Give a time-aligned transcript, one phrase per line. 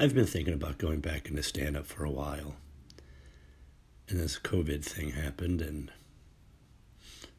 [0.00, 2.54] I've been thinking about going back into stand up for a while.
[4.08, 5.90] And this COVID thing happened, and,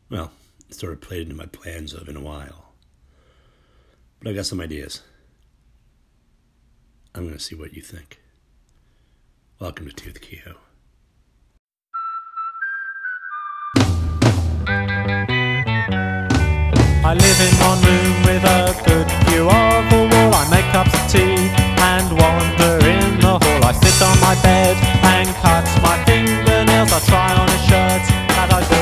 [0.10, 0.34] well,
[0.68, 2.74] it sort of played into my plans of in a while.
[4.20, 5.04] But I got some ideas.
[7.16, 8.20] I'm going to see what you think.
[9.60, 10.58] Welcome to Tea with Kehoe.
[17.06, 20.34] I live in one room with a good view of the wall.
[20.36, 23.64] I make cups of tea and wander in the hall.
[23.64, 26.92] I sit on my bed and cut my fingernails.
[26.92, 28.04] I try on a shirt
[28.36, 28.80] that I.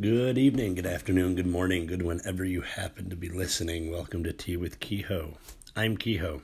[0.00, 3.90] Good evening, good afternoon, good morning, good whenever you happen to be listening.
[3.90, 5.34] Welcome to Tea with Kehoe.
[5.76, 6.40] I'm Kehoe.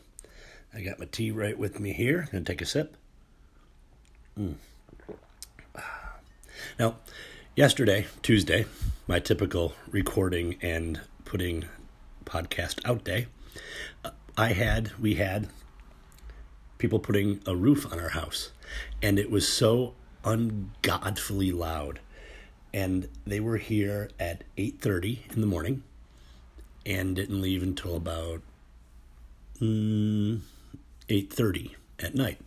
[0.75, 2.29] I got my tea right with me here.
[2.31, 2.99] Gonna take a sip.
[4.39, 4.57] Mm.
[6.79, 6.97] Now,
[7.57, 8.67] yesterday, Tuesday,
[9.09, 11.65] my typical recording and putting
[12.27, 13.27] podcast out day,
[14.05, 15.49] uh, I had, we had
[16.77, 18.51] people putting a roof on our house,
[19.01, 22.01] and it was so ungodfully loud.
[22.75, 25.83] And they were here at 8:30 in the morning
[26.85, 28.43] and didn't leave until about
[29.59, 30.41] mm,
[31.09, 32.39] 8.30 at night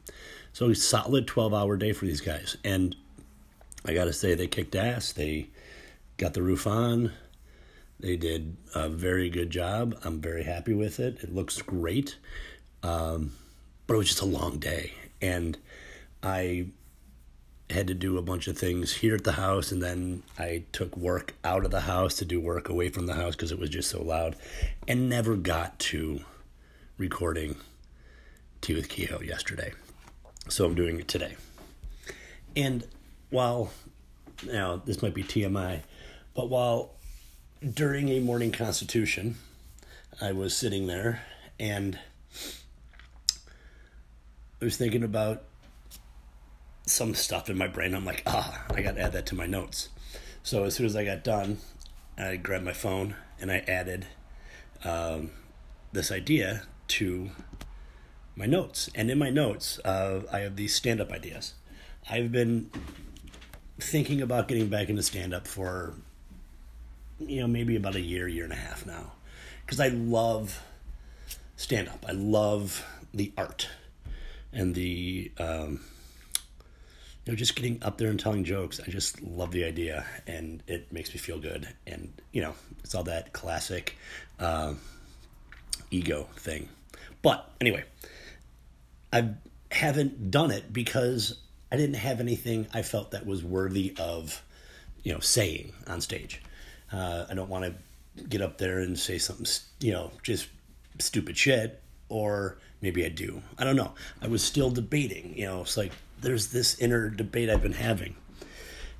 [0.53, 2.95] so a solid 12 hour day for these guys and
[3.85, 5.11] i gotta say they kicked ass.
[5.11, 5.49] They
[6.17, 7.11] got the roof on.
[7.99, 9.97] They did a very good job.
[10.03, 11.17] I'm very happy with it.
[11.21, 12.17] It looks great.
[12.81, 13.33] Um,
[13.87, 14.93] but it was just a long day.
[15.21, 15.57] And
[16.23, 16.67] i
[17.69, 20.97] had to do a bunch of things here at the house and then i took
[20.97, 23.69] work out of the house to do work away from the house because it was
[23.69, 24.35] just so loud
[24.87, 26.19] and never got to
[26.97, 27.55] recording
[28.61, 29.71] Tea with Kehoe yesterday.
[30.49, 31.35] So I'm doing it today.
[32.55, 32.85] And
[33.29, 33.71] while,
[34.45, 35.81] now this might be TMI,
[36.33, 36.95] but while
[37.73, 39.35] during a morning constitution,
[40.21, 41.21] I was sitting there
[41.59, 41.99] and
[44.61, 45.43] I was thinking about
[46.85, 47.93] some stuff in my brain.
[47.93, 49.89] I'm like, ah, I got to add that to my notes.
[50.43, 51.59] So as soon as I got done,
[52.17, 54.07] I grabbed my phone and I added
[54.83, 55.31] um,
[55.91, 57.29] this idea to
[58.35, 58.89] my notes.
[58.95, 61.53] And in my notes, uh, I have these stand up ideas.
[62.09, 62.71] I've been
[63.79, 65.93] thinking about getting back into stand up for,
[67.19, 69.13] you know, maybe about a year, year and a half now.
[69.65, 70.61] Because I love
[71.55, 73.69] stand up, I love the art
[74.53, 75.81] and the, um,
[77.25, 78.79] you know, just getting up there and telling jokes.
[78.79, 81.67] I just love the idea and it makes me feel good.
[81.85, 83.97] And, you know, it's all that classic
[84.39, 84.73] uh,
[85.91, 86.69] ego thing.
[87.21, 87.83] But anyway,
[89.11, 89.31] I
[89.71, 91.37] haven't done it because
[91.71, 94.43] I didn't have anything I felt that was worthy of,
[95.03, 96.41] you know, saying on stage.
[96.91, 99.45] Uh, I don't want to get up there and say something,
[99.79, 100.47] you know, just
[100.97, 103.41] stupid shit, or maybe I do.
[103.57, 103.93] I don't know.
[104.21, 105.37] I was still debating.
[105.37, 105.91] You know, it's like
[106.21, 108.15] there's this inner debate I've been having.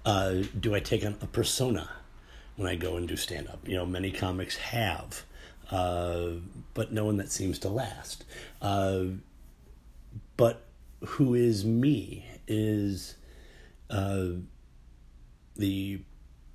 [0.06, 1.90] Uh, do I take on a persona
[2.56, 3.68] when I go and do stand up?
[3.68, 5.24] You know, many comics have,
[5.72, 6.30] uh,
[6.74, 8.24] but no one that seems to last.
[8.62, 9.06] Uh,
[10.38, 10.64] but
[11.06, 13.16] who is me is
[13.90, 14.26] uh,
[15.56, 16.02] the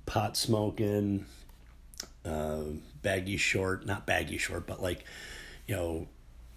[0.05, 1.25] pot smoking,
[2.23, 2.61] uh,
[3.01, 5.03] baggy short, not baggy short, but like,
[5.65, 6.07] you know,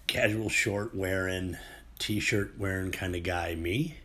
[0.07, 1.57] casual short wearing,
[1.99, 3.97] t shirt wearing kind of guy me?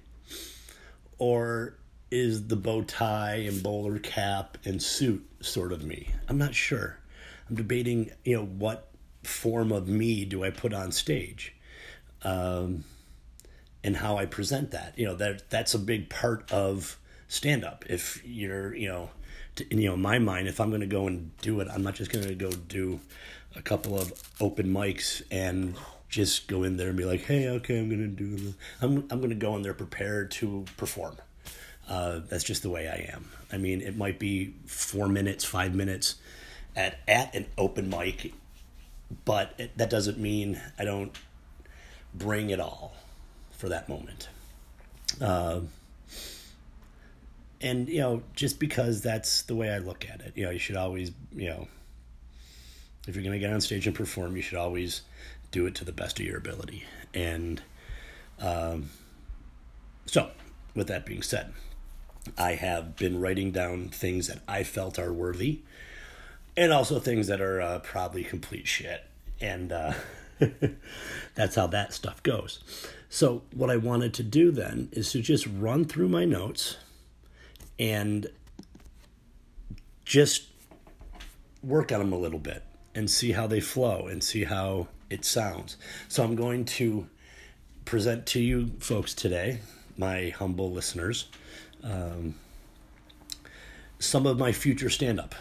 [1.17, 1.75] Or
[2.11, 6.09] is the bow tie and bowler cap and suit sort of me?
[6.29, 6.99] I'm not sure.
[7.49, 8.89] I'm debating, you know, what
[9.23, 11.55] form of me do I put on stage?
[12.23, 12.83] Um,
[13.83, 14.93] and how I present that.
[14.97, 17.85] You know, that that's a big part of stand up.
[17.89, 19.09] If you're, you know,
[19.55, 21.95] to, you know, my mind, if I'm going to go and do it, I'm not
[21.95, 22.99] just going to go do
[23.55, 25.75] a couple of open mics and
[26.09, 29.07] just go in there and be like, "Hey, okay, I'm going to do this." I'm
[29.09, 31.17] I'm going to go in there prepared to perform.
[31.89, 33.29] Uh, that's just the way I am.
[33.51, 36.15] I mean, it might be four minutes, five minutes
[36.75, 38.33] at at an open mic,
[39.25, 41.11] but it, that doesn't mean I don't
[42.13, 42.93] bring it all
[43.63, 44.27] for that moment.
[45.21, 45.61] Uh,
[47.61, 50.59] and you know, just because that's the way I look at it, you know, you
[50.59, 51.69] should always, you know,
[53.07, 55.03] if you're going to get on stage and perform, you should always
[55.51, 56.83] do it to the best of your ability.
[57.13, 57.61] And
[58.41, 58.89] um,
[60.07, 60.31] so,
[60.75, 61.53] with that being said,
[62.37, 65.61] I have been writing down things that I felt are worthy,
[66.57, 69.05] and also things that are uh, probably complete shit.
[69.39, 69.93] And uh,
[71.35, 72.61] that's how that stuff goes.
[73.13, 76.77] So, what I wanted to do then is to just run through my notes
[77.77, 78.25] and
[80.03, 80.45] just
[81.61, 82.63] work on them a little bit
[82.95, 85.77] and see how they flow and see how it sounds.
[86.07, 87.07] So I'm going to
[87.85, 89.59] present to you folks today,
[89.95, 91.29] my humble listeners,
[91.83, 92.33] um,
[93.99, 95.35] some of my future stand up.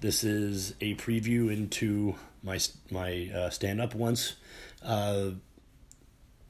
[0.00, 2.14] This is a preview into
[2.44, 4.36] my my uh, stand up once
[4.84, 5.30] uh,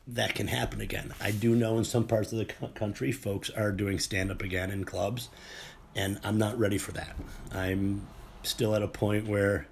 [0.06, 1.12] that can happen again.
[1.20, 4.70] I do know in some parts of the country, folks are doing stand up again
[4.70, 5.28] in clubs,
[5.94, 7.16] and I'm not ready for that.
[7.52, 8.06] I'm
[8.42, 9.66] still at a point where,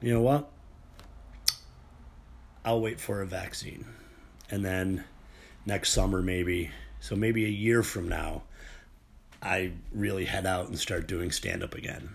[0.00, 0.50] you know what?
[2.64, 3.86] I'll wait for a vaccine.
[4.50, 5.04] And then
[5.64, 6.70] next summer, maybe,
[7.00, 8.42] so maybe a year from now,
[9.40, 12.10] I really head out and start doing stand up again.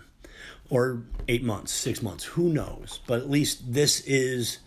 [0.69, 2.99] Or eight months, six months, who knows?
[3.07, 4.59] But at least this is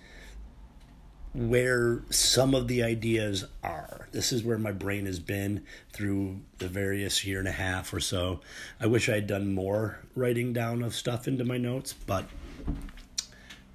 [1.37, 4.09] where some of the ideas are.
[4.11, 5.63] This is where my brain has been
[5.93, 8.41] through the various year and a half or so.
[8.81, 12.25] I wish I had done more writing down of stuff into my notes, but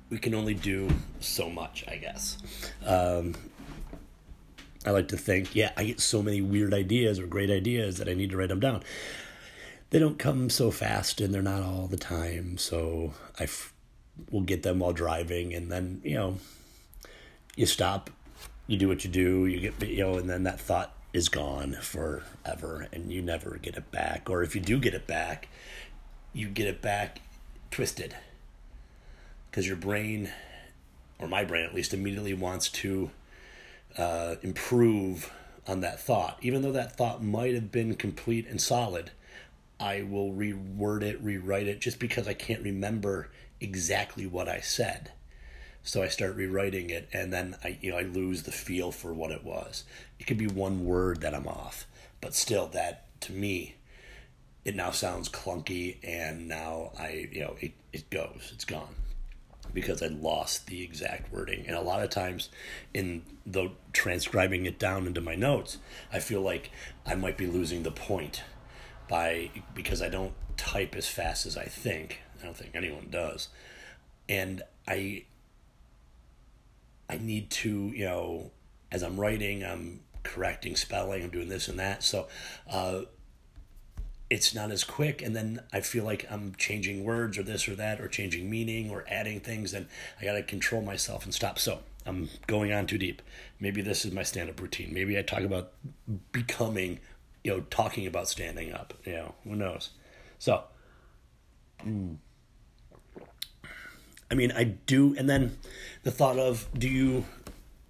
[0.09, 2.39] we can only do so much, I guess.
[2.83, 3.35] Um,
[4.83, 8.09] I like to think, yeah, I get so many weird ideas or great ideas that
[8.09, 8.81] I need to write them down.
[9.91, 13.71] They don't come so fast and they're not all the time, so I f-
[14.31, 16.37] will get them while driving, and then, you know,
[17.61, 18.09] you stop,
[18.65, 21.73] you do what you do, you get you know, and then that thought is gone
[21.73, 24.31] forever, and you never get it back.
[24.31, 25.47] Or if you do get it back,
[26.33, 27.21] you get it back
[27.69, 28.15] twisted
[29.49, 30.31] because your brain,
[31.19, 33.11] or my brain at least, immediately wants to
[33.95, 35.31] uh, improve
[35.67, 39.11] on that thought, even though that thought might have been complete and solid.
[39.79, 43.29] I will reword it, rewrite it, just because I can't remember
[43.59, 45.11] exactly what I said.
[45.83, 49.13] So I start rewriting it, and then I, you know, I lose the feel for
[49.13, 49.83] what it was.
[50.19, 51.87] It could be one word that I'm off,
[52.19, 53.75] but still, that to me,
[54.63, 58.95] it now sounds clunky, and now I, you know, it, it goes, it's gone
[59.73, 61.65] because I lost the exact wording.
[61.65, 62.49] And a lot of times,
[62.93, 65.77] in the transcribing it down into my notes,
[66.11, 66.71] I feel like
[67.05, 68.43] I might be losing the point
[69.07, 72.19] by because I don't type as fast as I think.
[72.39, 73.49] I don't think anyone does,
[74.27, 75.25] and I
[77.11, 78.51] I need to, you know,
[78.89, 82.03] as I'm writing, I'm correcting spelling, I'm doing this and that.
[82.03, 82.27] So
[82.69, 83.01] uh,
[84.29, 85.21] it's not as quick.
[85.21, 88.89] And then I feel like I'm changing words or this or that or changing meaning
[88.89, 89.73] or adding things.
[89.73, 89.87] And
[90.21, 91.59] I got to control myself and stop.
[91.59, 93.21] So I'm going on too deep.
[93.59, 94.93] Maybe this is my stand up routine.
[94.93, 95.73] Maybe I talk about
[96.31, 96.99] becoming,
[97.43, 98.93] you know, talking about standing up.
[99.03, 99.89] You know, who knows?
[100.39, 100.63] So.
[101.85, 102.17] Mm.
[104.31, 105.57] I mean, I do, and then
[106.03, 107.25] the thought of do you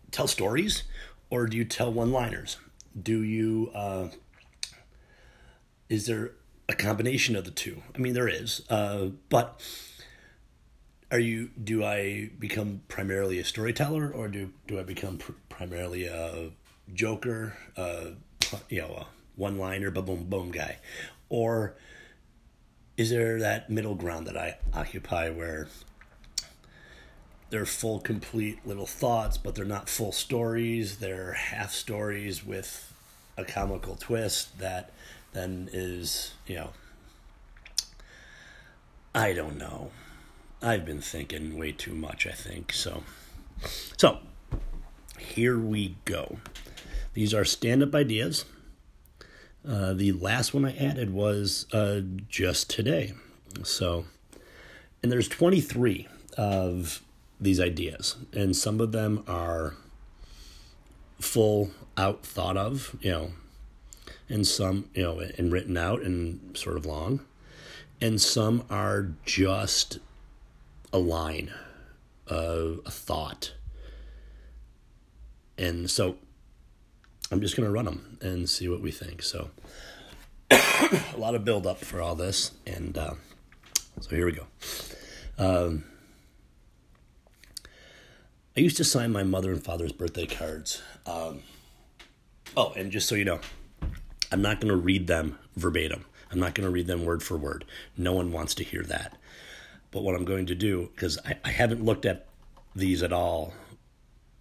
[0.10, 0.84] tell stories
[1.30, 2.58] or do you tell one liners?
[3.00, 4.08] Do you, uh,
[5.88, 6.32] is there
[6.68, 7.84] a combination of the two?
[7.94, 9.62] I mean, there is, uh, but
[11.12, 16.06] are you, do I become primarily a storyteller or do, do I become pr- primarily
[16.06, 16.50] a
[16.92, 18.06] joker, uh,
[18.68, 19.06] you know,
[19.36, 20.80] one liner, boom, boom guy?
[21.30, 21.76] Or
[22.98, 25.68] is there that middle ground that I occupy where
[27.52, 30.98] they're full, complete little thoughts, but they're not full stories.
[30.98, 32.94] They're half stories with
[33.38, 34.92] a comical twist that
[35.34, 36.70] then is, you know,
[39.14, 39.92] I don't know.
[40.62, 42.72] I've been thinking way too much, I think.
[42.72, 43.04] So,
[43.98, 44.20] so
[45.20, 46.38] here we go.
[47.14, 48.46] These are stand up ideas.
[49.68, 53.14] Uh, the last one I added was uh, just today.
[53.64, 54.06] So,
[55.04, 57.02] and there's 23 of
[57.42, 59.76] these ideas, and some of them are
[61.20, 63.32] full out thought of, you know,
[64.30, 67.20] and some, you know, and written out and sort of long,
[68.00, 70.00] and some are just
[70.94, 71.52] a line,
[72.28, 73.54] a thought.
[75.58, 76.18] And so
[77.32, 79.22] I'm just going to run them and see what we think.
[79.22, 79.52] So
[80.52, 82.52] a lot of build up for all this.
[82.66, 83.14] And uh,
[84.00, 84.46] so here we go.
[85.38, 85.86] Um,
[88.56, 90.82] I used to sign my mother and father's birthday cards.
[91.06, 91.40] Um,
[92.58, 93.40] oh, and just so you know,
[94.30, 96.06] I'm not going to read them verbatim.
[96.32, 97.64] I'm not going to read them word for word.
[97.98, 99.18] No one wants to hear that.
[99.92, 102.28] But what I'm going to do, because I, I haven't looked at
[102.76, 103.54] these at all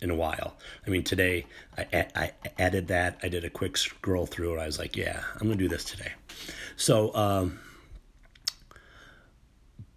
[0.00, 0.56] in a while.
[0.84, 1.46] I mean, today
[1.78, 3.18] I, I added that.
[3.22, 4.60] I did a quick scroll through it.
[4.60, 6.12] I was like, yeah, I'm going to do this today.
[6.76, 7.60] So, um,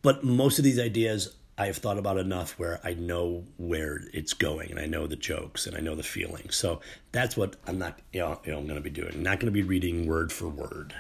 [0.04, 4.70] but most of these ideas I've thought about enough where I know where it's going
[4.70, 6.50] and I know the jokes and I know the feeling.
[6.50, 6.82] So
[7.14, 9.14] that's what I'm not, you know, you know I'm going to be doing.
[9.14, 10.94] I'm not going to be reading word for word,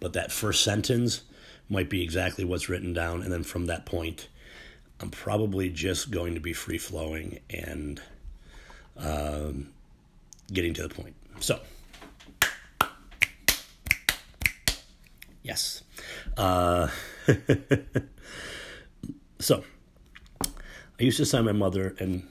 [0.00, 1.22] but that first sentence
[1.68, 4.28] might be exactly what's written down, and then from that point,
[5.00, 8.00] I'm probably just going to be free flowing and
[8.96, 9.68] um,
[10.50, 11.14] getting to the point.
[11.40, 11.60] So,
[15.42, 15.82] yes.
[16.36, 16.88] Uh,
[19.38, 19.62] so,
[21.00, 22.28] I used to sign my mother and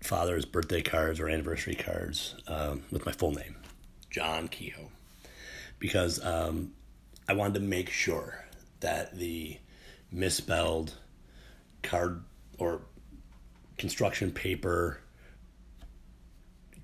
[0.00, 3.56] father's birthday cards or anniversary cards um, with my full name,
[4.08, 4.88] John Kehoe,
[5.78, 6.72] because um,
[7.28, 8.46] I wanted to make sure
[8.80, 9.58] that the
[10.10, 10.94] misspelled
[11.82, 12.24] card
[12.56, 12.80] or
[13.76, 15.00] construction paper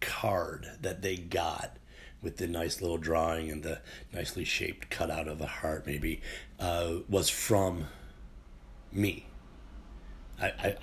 [0.02, 1.78] card that they got
[2.20, 3.80] with the nice little drawing and the
[4.12, 6.20] nicely shaped cutout of a heart maybe
[6.60, 7.86] uh, was from
[8.92, 9.24] me
[10.40, 10.76] I, I,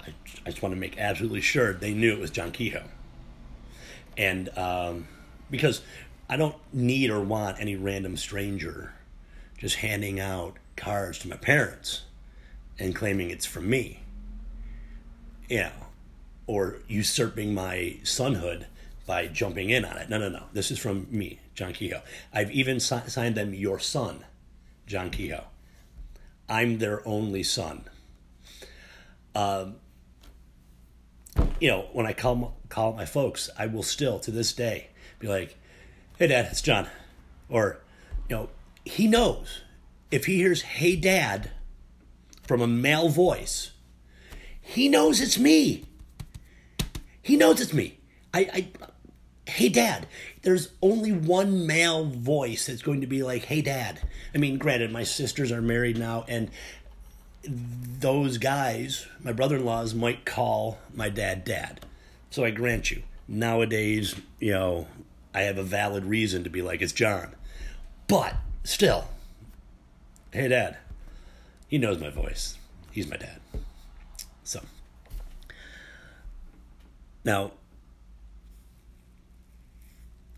[0.45, 2.83] I just want to make absolutely sure they knew it was John Kehoe.
[4.17, 5.07] And um,
[5.49, 5.81] because
[6.29, 8.93] I don't need or want any random stranger
[9.57, 12.03] just handing out cards to my parents
[12.79, 13.99] and claiming it's from me.
[15.49, 15.71] You know,
[16.47, 18.65] or usurping my sonhood
[19.05, 20.09] by jumping in on it.
[20.09, 20.43] No, no, no.
[20.53, 22.01] This is from me, John Kehoe.
[22.33, 24.25] I've even si- signed them your son,
[24.87, 25.43] John Kehoe.
[26.47, 27.85] I'm their only son.
[29.35, 29.75] Um,
[31.59, 34.87] you know, when I call call my folks, I will still to this day
[35.19, 35.57] be like,
[36.17, 36.87] "Hey, Dad, it's John,"
[37.49, 37.79] or
[38.29, 38.49] you know,
[38.83, 39.61] he knows
[40.09, 41.51] if he hears "Hey, Dad"
[42.43, 43.71] from a male voice,
[44.59, 45.85] he knows it's me.
[47.21, 47.99] He knows it's me.
[48.33, 48.87] I, I
[49.51, 50.07] hey dad
[50.43, 53.99] there's only one male voice that's going to be like hey dad
[54.33, 56.49] i mean granted my sisters are married now and
[57.43, 61.85] those guys, my brother in laws, might call my dad dad.
[62.29, 64.87] So I grant you, nowadays, you know,
[65.33, 67.35] I have a valid reason to be like, it's John.
[68.07, 69.05] But still,
[70.31, 70.77] hey, dad,
[71.67, 72.57] he knows my voice.
[72.91, 73.39] He's my dad.
[74.43, 74.61] So,
[77.23, 77.51] now,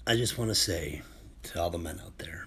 [0.06, 1.02] I just want to say
[1.44, 2.46] to all the men out there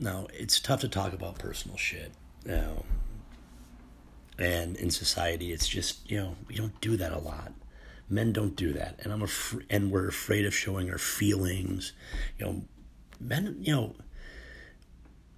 [0.00, 2.10] now, it's tough to talk about personal shit
[2.46, 2.84] you
[4.40, 7.52] and in society, it's just you know we don't do that a lot.
[8.08, 11.92] Men don't do that, and I'm af- and we're afraid of showing our feelings.
[12.38, 12.62] You know,
[13.20, 13.58] men.
[13.60, 13.94] You know,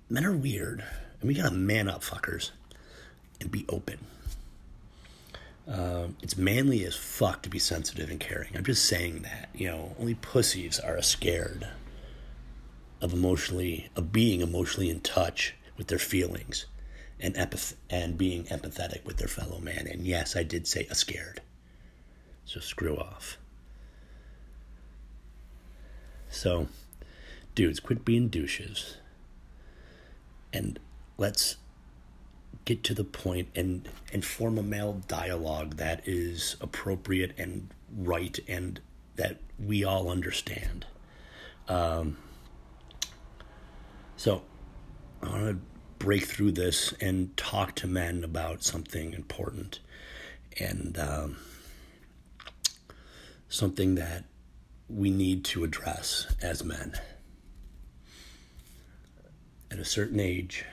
[0.08, 0.84] men are weird,
[1.20, 2.52] and we gotta man up, fuckers,
[3.40, 3.98] and be open.
[5.68, 8.56] Uh, it's manly as fuck to be sensitive and caring.
[8.56, 9.48] I'm just saying that.
[9.52, 11.66] You know, only pussies are scared
[13.00, 16.66] of emotionally of being emotionally in touch with their feelings
[17.22, 19.86] and empath- and being empathetic with their fellow man.
[19.86, 21.40] And yes, I did say a scared.
[22.44, 23.38] So screw off.
[26.28, 26.66] So,
[27.54, 28.96] dudes, quit being douches.
[30.52, 30.78] And
[31.16, 31.56] let's
[32.64, 38.38] get to the point and and form a male dialogue that is appropriate and right
[38.46, 38.80] and
[39.16, 40.86] that we all understand.
[41.68, 42.16] Um,
[44.16, 44.42] so
[45.22, 45.71] I want to
[46.02, 49.78] break through this and talk to men about something important
[50.58, 51.36] and um,
[53.48, 54.24] something that
[54.88, 56.92] we need to address as men.
[59.70, 60.64] At a certain age,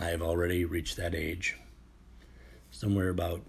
[0.00, 1.58] I have already reached that age,
[2.70, 3.42] somewhere about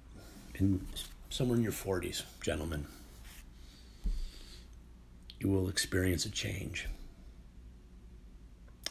[0.56, 0.86] in
[1.30, 2.86] somewhere in your 40s, gentlemen.
[5.40, 6.90] You will experience a change.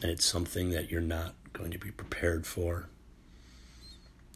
[0.01, 2.89] And it's something that you're not going to be prepared for.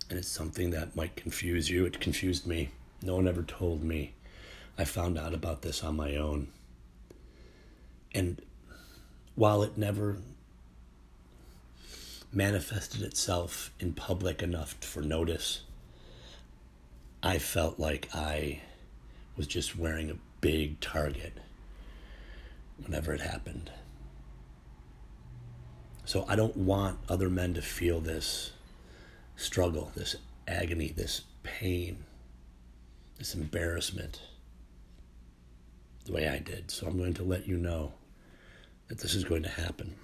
[0.10, 1.86] And it's something that might confuse you.
[1.86, 2.70] It confused me.
[3.02, 4.14] No one ever told me.
[4.78, 6.48] I found out about this on my own.
[8.14, 8.42] And
[9.36, 10.18] while it never
[12.32, 15.62] manifested itself in public enough for notice,
[17.24, 18.62] I felt like I
[19.36, 21.34] was just wearing a big target
[22.78, 23.72] whenever it happened.
[26.08, 28.52] So I don't want other men to feel this
[29.36, 30.16] struggle, this
[30.48, 32.06] agony, this pain,
[33.18, 34.22] this embarrassment
[36.06, 36.72] the way I did.
[36.72, 37.92] So I'm going to let you know
[38.88, 39.96] that this is going to happen.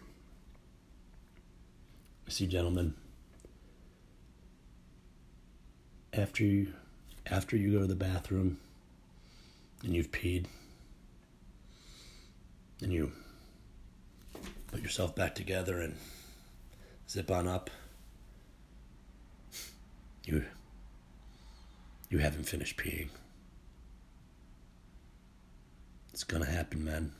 [2.28, 2.96] See, gentlemen,
[6.12, 6.74] after you,
[7.28, 8.60] after you go to the bathroom
[9.86, 10.48] and you've peed
[12.82, 13.14] and you
[14.74, 15.96] put yourself back together and
[17.08, 17.70] zip on up.
[20.26, 20.46] You
[22.10, 23.10] you haven't finished peeing.
[26.12, 27.12] It's gonna happen, man.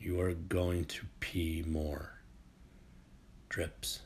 [0.00, 2.14] You are going to pee more.
[3.48, 4.00] drips,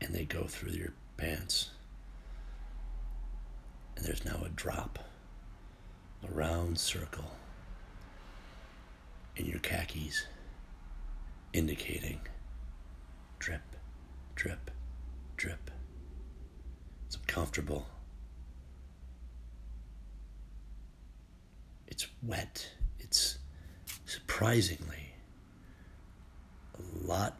[0.00, 1.70] and they go through your pants.
[3.96, 4.98] And there's now a drop,
[6.26, 7.32] a round circle
[9.38, 10.26] in your khakis,
[11.52, 12.20] indicating
[13.38, 13.62] drip,
[14.34, 14.70] drip,
[15.36, 15.70] drip.
[17.06, 17.86] It's uncomfortable.
[21.86, 22.72] It's wet.
[22.98, 23.38] It's
[24.04, 25.14] surprisingly
[26.74, 27.36] a lot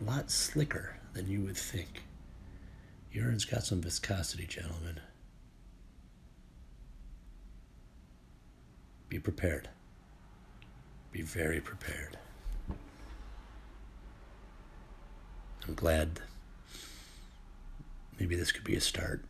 [0.00, 2.02] lot slicker than you would think.
[3.12, 5.00] Urine's got some viscosity, gentlemen.
[9.08, 9.68] Be prepared.
[11.14, 12.18] Be very prepared.
[15.64, 16.18] I'm glad
[18.18, 19.24] maybe this could be a start,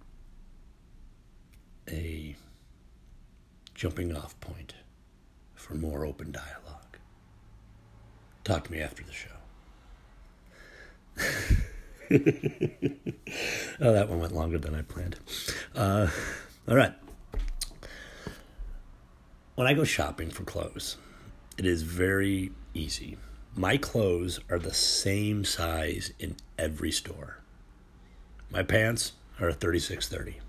[1.86, 2.34] a
[3.74, 4.72] jumping off point
[5.54, 6.96] for more open dialogue.
[8.44, 9.28] Talk to me after the show.
[13.86, 15.16] oh, that one went longer than I planned.
[15.74, 16.08] Uh,
[16.66, 16.94] all right.
[19.54, 20.96] When I go shopping for clothes,
[21.56, 23.16] it is very easy.
[23.56, 27.38] My clothes are the same size in every store.
[28.50, 30.40] My pants are a 3630.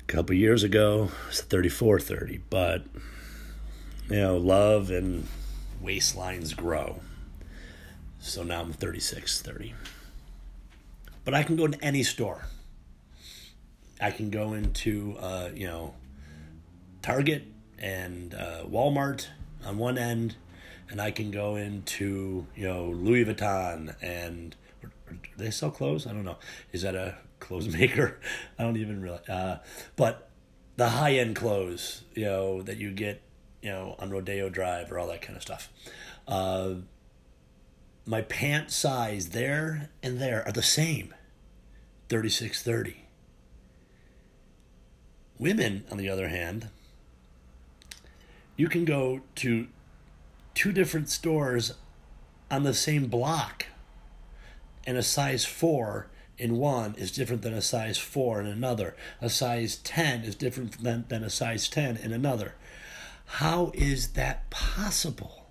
[0.00, 2.84] A couple years ago, it's a 3430, but
[4.08, 5.28] you know, love and
[5.82, 7.00] waistlines grow.
[8.20, 9.74] So now I'm 3630.
[11.24, 12.46] But I can go to any store.
[14.00, 15.94] I can go into, uh, you know,
[17.02, 17.44] Target
[17.80, 19.26] and uh, Walmart
[19.64, 20.36] on one end,
[20.90, 24.54] and I can go into, you know, Louis Vuitton and
[25.36, 26.06] they sell clothes?
[26.06, 26.38] I don't know.
[26.72, 28.18] Is that a clothes maker?
[28.58, 29.28] I don't even realize.
[29.28, 29.58] Uh,
[29.96, 30.30] but
[30.76, 33.22] the high end clothes, you know, that you get,
[33.62, 35.70] you know, on Rodeo Drive or all that kind of stuff.
[36.26, 36.74] Uh,
[38.06, 41.14] my pant size there and there are the same
[42.08, 43.04] 3630
[45.38, 46.68] women on the other hand
[48.58, 49.68] you can go to
[50.52, 51.72] two different stores
[52.50, 53.66] on the same block
[54.86, 58.94] and a size 4 in one is different than a size 4 in another.
[59.20, 62.54] A size 10 is different than, than a size 10 in another.
[63.26, 65.46] How is that possible?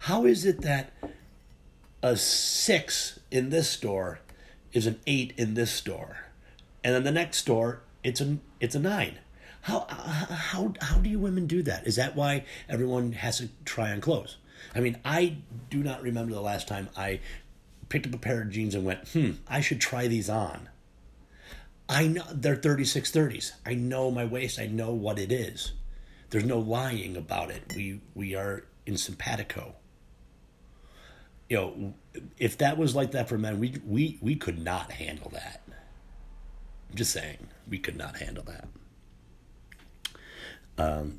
[0.00, 0.92] How is it that
[2.02, 4.20] a six in this store
[4.72, 6.26] is an eight in this store,
[6.84, 9.18] and then the next store it's a it's a nine.
[9.68, 11.86] How how how do you women do that?
[11.86, 14.36] Is that why everyone has to try on clothes?
[14.74, 15.36] I mean, I
[15.70, 17.20] do not remember the last time I
[17.88, 20.68] picked up a pair of jeans and went, hmm, I should try these on.
[21.88, 23.52] I know they're 36 30s.
[23.64, 24.58] I know my waist.
[24.58, 25.72] I know what it is.
[26.30, 27.72] There's no lying about it.
[27.74, 29.74] We we are in simpatico
[31.48, 31.94] you know,
[32.38, 35.62] if that was like that for men, we we we could not handle that.
[36.90, 38.68] I'm just saying, we could not handle that.
[40.78, 41.18] Um,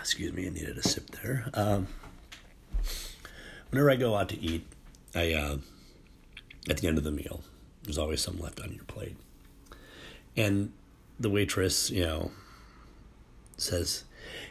[0.00, 1.50] excuse me, I needed a sip there.
[1.52, 1.86] Um,
[3.68, 4.66] whenever I go out to eat,
[5.14, 5.58] I uh,
[6.68, 7.42] at the end of the meal,
[7.82, 9.16] there's always some left on your plate,
[10.36, 10.72] and
[11.18, 12.30] the waitress, you know,
[13.58, 14.04] says,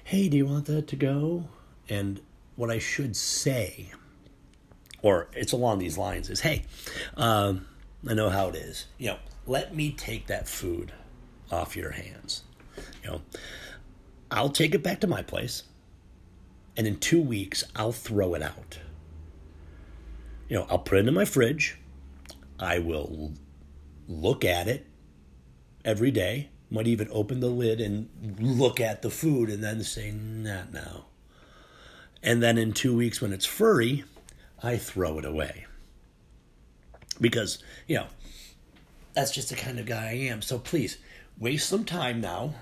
[0.03, 1.45] "Hey, do you want that to go?"
[1.89, 2.21] And
[2.55, 3.91] what I should say,
[5.01, 6.63] or it's along these lines, is hey,
[7.17, 7.65] um,
[8.07, 8.85] I know how it is.
[8.99, 9.17] You know,
[9.49, 10.93] let me take that food
[11.51, 12.43] off your hands.
[13.03, 13.21] You know,
[14.29, 15.63] I'll take it back to my place,
[16.77, 18.77] and in two weeks, I'll throw it out.
[20.47, 21.77] You know, I'll put it in my fridge.
[22.59, 23.33] I will
[24.07, 24.85] look at it
[25.83, 26.49] every day.
[26.69, 28.07] Might even open the lid and
[28.39, 31.05] look at the food and then say, not now.
[32.21, 34.03] And then in two weeks, when it's furry,
[34.61, 35.65] I throw it away.
[37.19, 38.07] Because, you know,
[39.13, 40.41] that's just the kind of guy I am.
[40.41, 40.97] So please,
[41.37, 42.55] waste some time now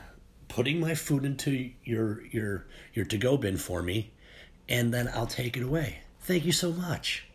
[0.47, 4.11] putting my food into your your your to-go bin for me,
[4.67, 5.99] and then I'll take it away.
[6.21, 7.25] Thank you so much.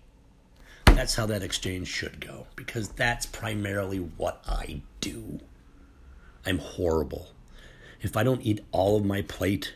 [0.86, 5.40] That's how that exchange should go, because that's primarily what I do.
[6.44, 7.28] I'm horrible.
[8.00, 9.74] If I don't eat all of my plate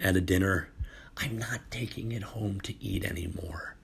[0.00, 0.68] at a dinner,
[1.16, 3.76] I'm not taking it home to eat anymore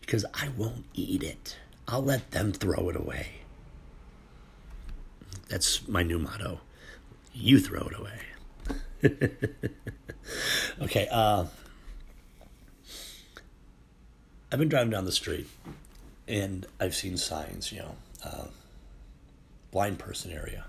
[0.00, 1.56] because I won't eat it.
[1.86, 3.37] I'll let them throw it away.
[5.48, 6.60] That's my new motto.
[7.32, 8.18] You throw it away.
[10.82, 11.46] okay, uh,
[14.52, 15.46] I've been driving down the street
[16.26, 18.46] and I've seen signs, you know, uh,
[19.70, 20.64] blind person area.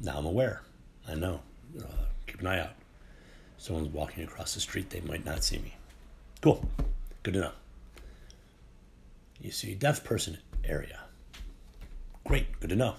[0.00, 0.62] Now I'm aware.
[1.08, 1.40] I know.
[1.78, 1.86] Uh,
[2.26, 2.74] keep an eye out
[3.62, 5.72] someone's walking across the street, they might not see me.
[6.40, 6.68] Cool.
[7.22, 7.52] Good to know.
[9.40, 10.98] You see deaf person area.
[12.24, 12.58] Great.
[12.58, 12.96] Good to know.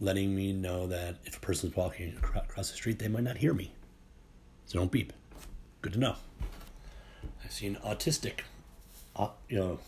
[0.00, 3.54] Letting me know that if a person's walking across the street, they might not hear
[3.54, 3.72] me.
[4.66, 5.12] So don't beep.
[5.82, 6.16] Good to know.
[7.44, 8.40] I've seen autistic,
[9.48, 9.78] you know,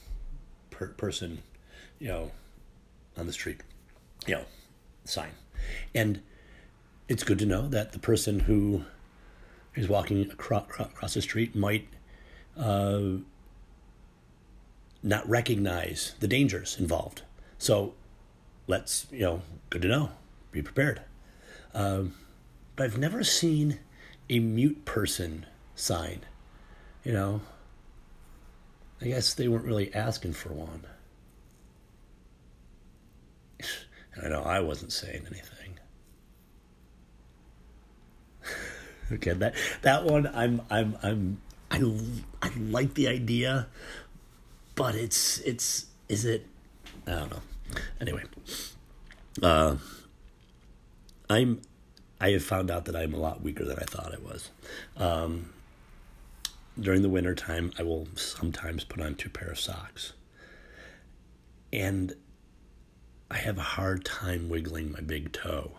[0.70, 1.42] per- person,
[1.98, 2.30] you know,
[3.16, 3.62] on the street,
[4.26, 4.44] you know,
[5.04, 5.30] sign.
[5.94, 6.20] And
[7.08, 8.84] it's good to know that the person who
[9.74, 11.88] is walking across, across the street might
[12.56, 13.00] uh,
[15.02, 17.22] not recognize the dangers involved.
[17.58, 17.94] So
[18.66, 20.10] let's, you know, good to know,
[20.52, 21.02] be prepared.
[21.74, 22.14] Um,
[22.74, 23.80] but I've never seen
[24.28, 26.20] a mute person sign,
[27.04, 27.40] you know.
[29.00, 30.84] I guess they weren't really asking for one.
[34.14, 35.78] and I know I wasn't saying anything.
[39.12, 41.82] okay, that that one I'm I'm I'm I
[42.42, 43.68] I like the idea,
[44.74, 46.46] but it's it's is it
[47.06, 47.42] I don't know.
[48.00, 48.22] Anyway,
[49.42, 49.76] uh,
[51.28, 51.60] I'm
[52.20, 54.50] I have found out that I'm a lot weaker than I thought I was.
[54.96, 55.50] Um,
[56.78, 60.12] during the winter time, I will sometimes put on two pair of socks,
[61.72, 62.14] and
[63.30, 65.72] I have a hard time wiggling my big toe.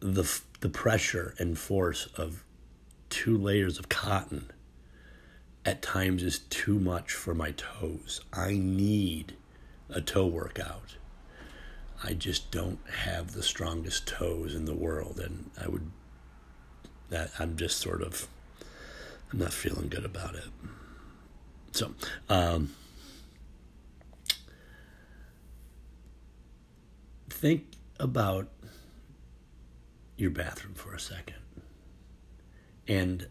[0.00, 2.44] The the pressure and force of
[3.10, 4.50] two layers of cotton
[5.64, 8.20] at times is too much for my toes.
[8.32, 9.36] I need
[9.88, 10.96] a toe workout.
[12.02, 15.90] I just don't have the strongest toes in the world, and I would
[17.08, 18.28] that I'm just sort of
[19.32, 20.44] I'm not feeling good about it.
[21.72, 21.92] So,
[22.28, 22.74] um,
[27.28, 27.66] think
[28.00, 28.48] about
[30.16, 31.36] your bathroom for a second.
[32.88, 33.26] And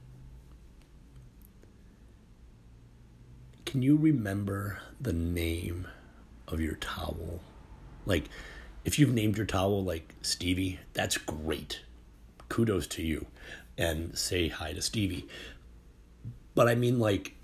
[3.65, 5.87] can you remember the name
[6.47, 7.39] of your towel?
[8.05, 8.25] Like,
[8.83, 11.81] if you've named your towel like Stevie, that's great.
[12.49, 13.25] Kudos to you.
[13.77, 15.27] And say hi to Stevie.
[16.53, 17.35] But I mean, like,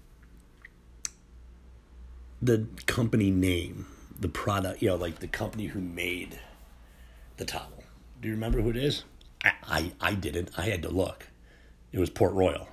[2.41, 3.87] the company name,
[4.19, 6.39] the product, you know, like the company who made
[7.37, 7.83] the towel.
[8.21, 9.03] Do you remember who it is?
[9.43, 10.51] I, I, I didn't.
[10.57, 11.27] I had to look.
[11.91, 12.69] It was Port Royal,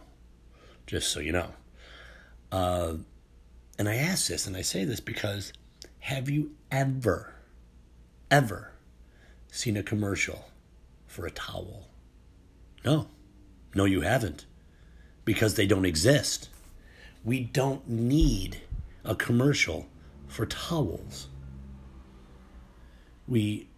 [0.87, 1.49] just so you know.
[2.53, 2.95] Uh,
[3.79, 5.53] and I ask this, and I say this because
[6.01, 7.35] have you ever,
[8.31, 8.73] ever
[9.51, 10.47] seen a commercial
[11.07, 11.89] for a towel?
[12.85, 13.09] No.
[13.75, 14.47] No, you haven't.
[15.25, 16.49] Because they don't exist.
[17.25, 18.63] We don't need
[19.05, 19.87] a commercial
[20.27, 21.29] for towels.
[23.27, 23.69] We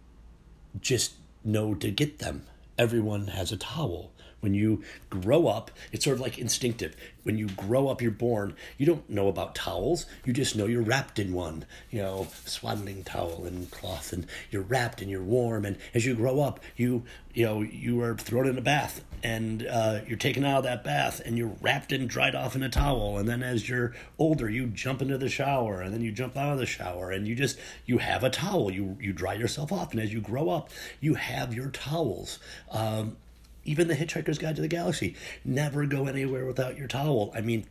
[0.79, 2.45] just know to get them.
[2.77, 4.11] Everyone has a towel.
[4.41, 6.95] When you grow up, it's sort of like instinctive.
[7.23, 10.05] When you grow up, you're born, you don't know about towels.
[10.25, 14.63] You just know you're wrapped in one, you know, swaddling towel and cloth, and you're
[14.63, 15.63] wrapped and you're warm.
[15.65, 19.65] And as you grow up, you, you know, you are thrown in a bath and
[19.67, 22.69] uh, you're taken out of that bath and you're wrapped and dried off in a
[22.69, 23.17] towel.
[23.17, 26.53] And then as you're older, you jump into the shower and then you jump out
[26.53, 28.71] of the shower and you just, you have a towel.
[28.71, 29.91] You, you dry yourself off.
[29.91, 32.39] And as you grow up, you have your towels.
[32.71, 33.17] Um,
[33.63, 35.15] even the Hitchhiker's Guide to the Galaxy.
[35.45, 37.31] Never go anywhere without your towel.
[37.35, 37.65] I mean,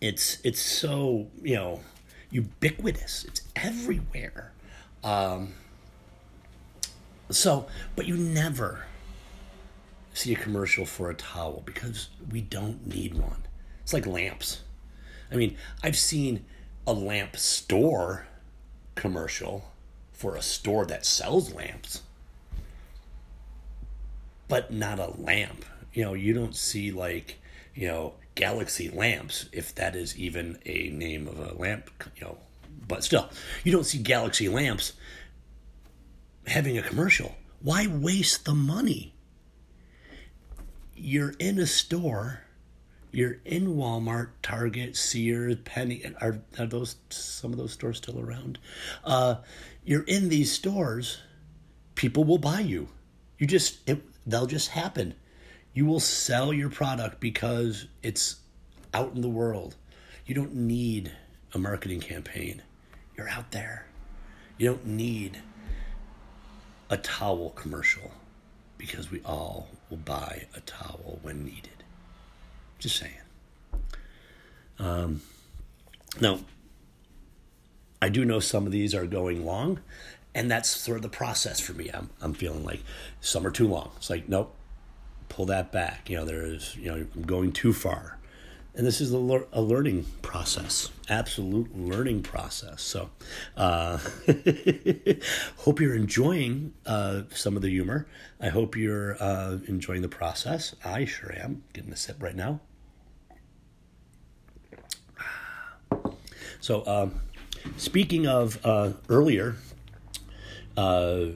[0.00, 1.80] it's it's so you know
[2.30, 3.24] ubiquitous.
[3.24, 4.52] It's everywhere.
[5.02, 5.54] Um,
[7.30, 7.66] so,
[7.96, 8.86] but you never
[10.12, 13.42] see a commercial for a towel because we don't need one.
[13.82, 14.62] It's like lamps.
[15.30, 16.44] I mean, I've seen
[16.86, 18.26] a lamp store
[18.94, 19.72] commercial
[20.12, 22.02] for a store that sells lamps
[24.54, 25.64] but not a lamp.
[25.92, 27.40] You know, you don't see like,
[27.74, 32.38] you know, Galaxy lamps, if that is even a name of a lamp, you know,
[32.86, 33.28] but still,
[33.64, 34.92] you don't see Galaxy lamps
[36.46, 37.34] having a commercial.
[37.62, 39.14] Why waste the money?
[40.94, 42.42] You're in a store,
[43.10, 46.04] you're in Walmart, Target, Sears, Penney.
[46.20, 48.60] Are, are those some of those stores still around?
[49.02, 49.38] Uh,
[49.84, 51.18] you're in these stores,
[51.96, 52.86] people will buy you.
[53.36, 55.14] You just, it, they'll just happen.
[55.72, 58.36] You will sell your product because it's
[58.92, 59.76] out in the world.
[60.26, 61.12] You don't need
[61.52, 62.62] a marketing campaign.
[63.16, 63.86] You're out there.
[64.56, 65.38] You don't need
[66.90, 68.12] a towel commercial
[68.78, 71.82] because we all will buy a towel when needed.
[72.78, 73.12] Just saying.
[74.78, 75.22] Um,
[76.20, 76.40] now,
[78.02, 79.80] I do know some of these are going long,
[80.34, 81.90] and that's sort of the process for me.
[81.92, 82.82] I'm, I'm feeling like
[83.20, 83.92] some are too long.
[83.96, 84.54] It's like, nope,
[85.28, 86.10] pull that back.
[86.10, 88.18] You know, there's, you know, I'm going too far.
[88.76, 92.82] And this is a, lear- a learning process, absolute learning process.
[92.82, 93.10] So,
[93.56, 93.98] uh,
[95.58, 98.08] hope you're enjoying uh, some of the humor.
[98.40, 100.74] I hope you're uh, enjoying the process.
[100.84, 101.62] I sure am.
[101.72, 102.60] Getting a sip right now.
[106.60, 107.20] So, um,
[107.76, 109.54] speaking of uh, earlier,
[110.76, 111.26] uh,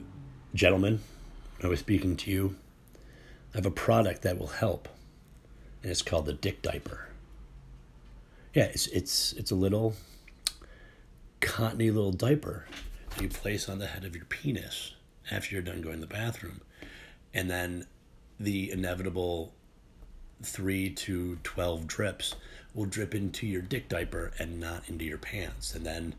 [0.55, 1.01] gentlemen,
[1.63, 2.57] I was speaking to you.
[3.55, 4.89] I have a product that will help,
[5.83, 7.09] and it's called the Dick Diaper.
[8.55, 9.95] Yeah, it's it's it's a little
[11.41, 12.67] cottony little diaper
[13.11, 14.95] that you place on the head of your penis
[15.31, 16.61] after you're done going to the bathroom,
[17.33, 17.87] and then
[18.41, 19.53] the inevitable
[20.43, 22.35] three to 12 drips
[22.75, 25.75] will drip into your dick diaper and not into your pants.
[25.75, 26.15] And then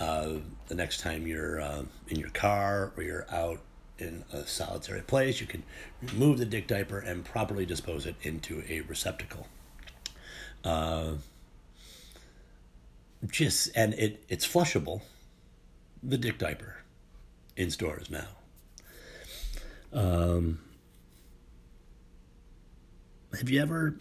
[0.00, 3.60] uh, the next time you're uh, in your car or you're out
[3.98, 5.62] in a solitary place, you can
[6.00, 9.46] remove the dick diaper and properly dispose it into a receptacle.
[10.64, 11.12] Uh,
[13.30, 15.02] just and it it's flushable.
[16.02, 16.76] The dick diaper
[17.56, 18.28] in stores now.
[19.92, 20.60] Um,
[23.38, 23.96] have you ever?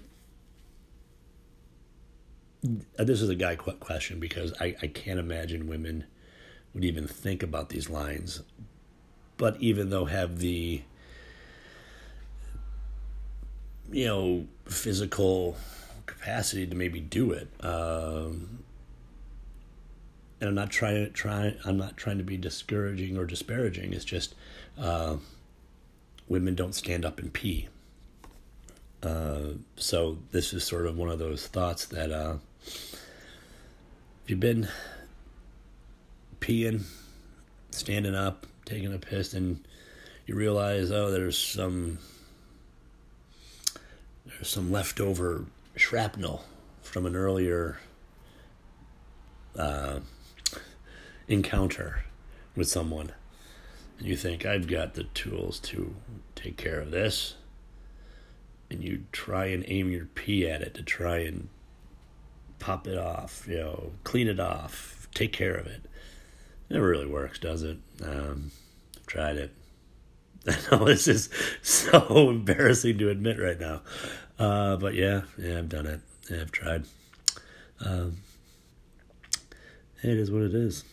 [2.66, 6.06] Uh, This is a guy question because I, I can't imagine women
[6.74, 8.42] would even think about these lines,
[9.38, 10.82] but even though have the
[13.92, 15.58] you know physical
[16.06, 17.48] capacity to maybe do it.
[17.62, 18.60] Um,
[20.40, 21.56] and I'm not trying to try.
[21.66, 23.94] I'm not trying to be discouraging or disparaging.
[23.94, 24.36] It's just
[24.78, 25.18] uh,
[26.28, 27.68] women don't stand up and pee.
[29.02, 32.36] Uh, so this is sort of one of those thoughts that uh,
[32.70, 34.68] if you've been
[36.40, 36.84] peeing,
[37.72, 39.66] standing up, taking a piss, and
[40.26, 42.00] you realize, oh, there's some
[44.26, 46.46] there's some leftover shrapnel
[46.82, 47.80] from an earlier
[49.58, 50.00] uh,
[51.28, 52.04] encounter
[52.56, 53.12] with someone,
[53.98, 55.96] and you think, I've got the tools to
[56.36, 57.36] take care of this.
[58.72, 61.50] And you try and aim your pee at it to try and
[62.60, 65.82] pop it off, you know, clean it off, take care of it.
[66.70, 67.78] it Never really works, does it?
[68.04, 68.52] Um,
[68.98, 69.52] I've tried it.
[70.48, 71.30] I know this is
[71.62, 73.82] so embarrassing to admit right now,
[74.38, 76.02] uh, but yeah, yeah, I've done it.
[76.30, 76.86] Yeah, I've tried.
[77.86, 78.18] Um,
[80.02, 80.84] it is what it is.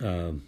[0.00, 0.42] Um,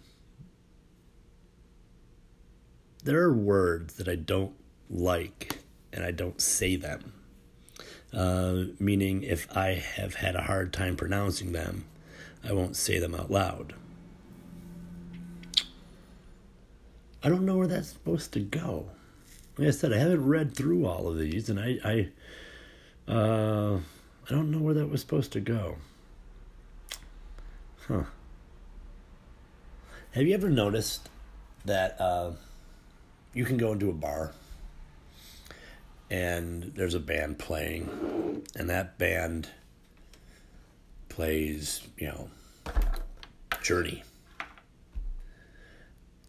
[3.03, 4.53] there are words that I don't
[4.89, 5.59] like
[5.91, 7.13] and I don't say them.
[8.11, 11.85] Uh, meaning, if I have had a hard time pronouncing them,
[12.43, 13.73] I won't say them out loud.
[17.21, 18.87] I don't know where that's supposed to go.
[19.57, 23.79] Like I said, I haven't read through all of these, and I, I, uh,
[24.27, 25.75] I don't know where that was supposed to go.
[27.87, 28.03] Huh.
[30.11, 31.09] Have you ever noticed
[31.65, 32.31] that uh,
[33.33, 34.31] you can go into a bar
[36.09, 39.49] and there's a band playing, and that band
[41.09, 42.29] plays, you know,
[43.61, 44.03] Journey.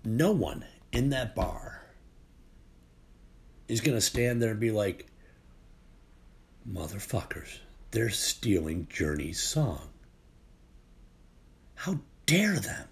[0.04, 1.82] No one in that bar
[3.68, 5.06] is going to stand there and be like,
[6.68, 7.58] motherfuckers,
[7.90, 9.88] they're stealing Journey's song.
[11.74, 12.88] How dare them?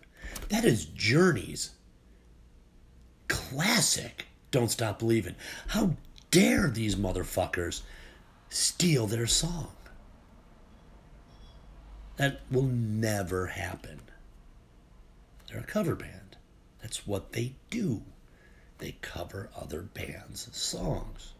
[0.48, 1.70] That is Journey's
[3.29, 4.27] classic.
[4.51, 5.35] Don't Stop Believing.
[5.68, 5.96] How
[6.38, 7.83] dare these motherfuckers
[8.48, 9.72] steal their song?
[12.16, 14.01] That will never happen.
[15.48, 16.37] They're a cover band.
[16.81, 18.03] That's what they do.
[18.79, 21.33] They cover other bands' songs.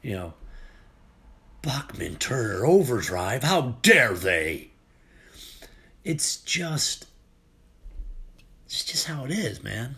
[0.00, 0.34] You know,
[1.60, 4.68] Bachman Turner Overdrive, how dare they?
[6.04, 7.06] It's just
[8.66, 9.96] it's just how it is, man.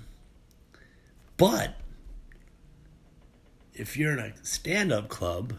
[1.36, 1.76] But
[3.78, 5.52] if you're in a stand-up club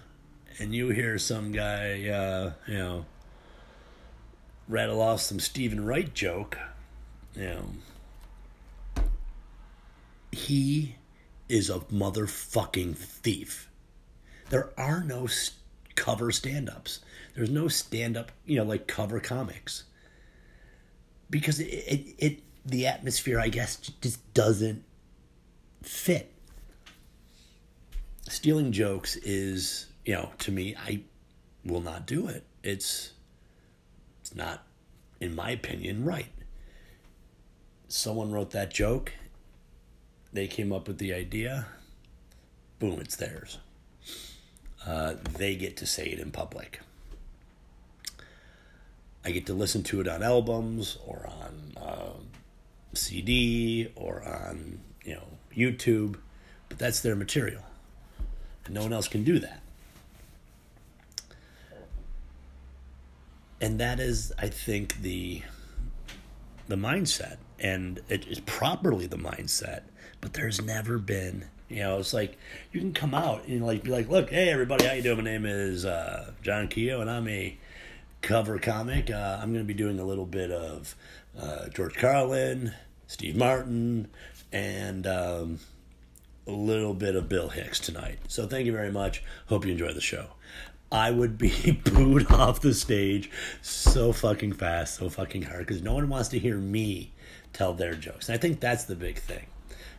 [0.60, 3.06] and you hear some guy, uh, you know,
[4.68, 6.58] rattle off some Steven Wright joke,
[7.36, 7.66] you know,
[10.32, 10.96] he
[11.48, 13.70] is a motherfucking thief.
[14.50, 15.52] There are no s-
[15.96, 17.00] cover stand-ups.
[17.36, 19.84] There's no stand-up, you know, like cover comics.
[21.30, 24.84] Because it, it, it the atmosphere, I guess, just doesn't
[25.84, 26.32] fit.
[28.30, 31.02] Stealing jokes is, you know, to me, I
[31.64, 32.44] will not do it.
[32.64, 33.14] It's
[34.22, 34.64] it's not,
[35.22, 36.28] in my opinion, right.
[37.88, 39.14] Someone wrote that joke.
[40.34, 41.68] They came up with the idea.
[42.80, 43.60] boom, it's theirs.
[44.86, 46.82] Uh, they get to say it in public.
[49.24, 52.14] I get to listen to it on albums or on uh,
[52.94, 56.18] CD or on you know YouTube,
[56.70, 57.64] but that's their material,
[58.68, 59.62] and no one else can do that.
[63.60, 65.42] And that is, I think, the
[66.68, 69.84] the mindset, and it is properly the mindset.
[70.22, 72.38] But there's never been, you know, it's like
[72.72, 75.18] you can come out and like be like, look, hey everybody, how you doing?
[75.18, 77.58] My name is uh, John Kehoe, and I'm a
[78.22, 79.10] cover comic.
[79.10, 80.96] Uh, I'm going to be doing a little bit of
[81.40, 82.74] uh, George Carlin,
[83.08, 84.10] Steve Martin,
[84.52, 85.60] and um,
[86.48, 88.20] a little bit of Bill Hicks tonight.
[88.28, 89.24] So thank you very much.
[89.48, 90.28] Hope you enjoy the show.
[90.92, 93.30] I would be booed off the stage
[93.62, 97.12] so fucking fast, so fucking hard, because no one wants to hear me
[97.52, 98.30] tell their jokes.
[98.30, 99.48] And I think that's the big thing.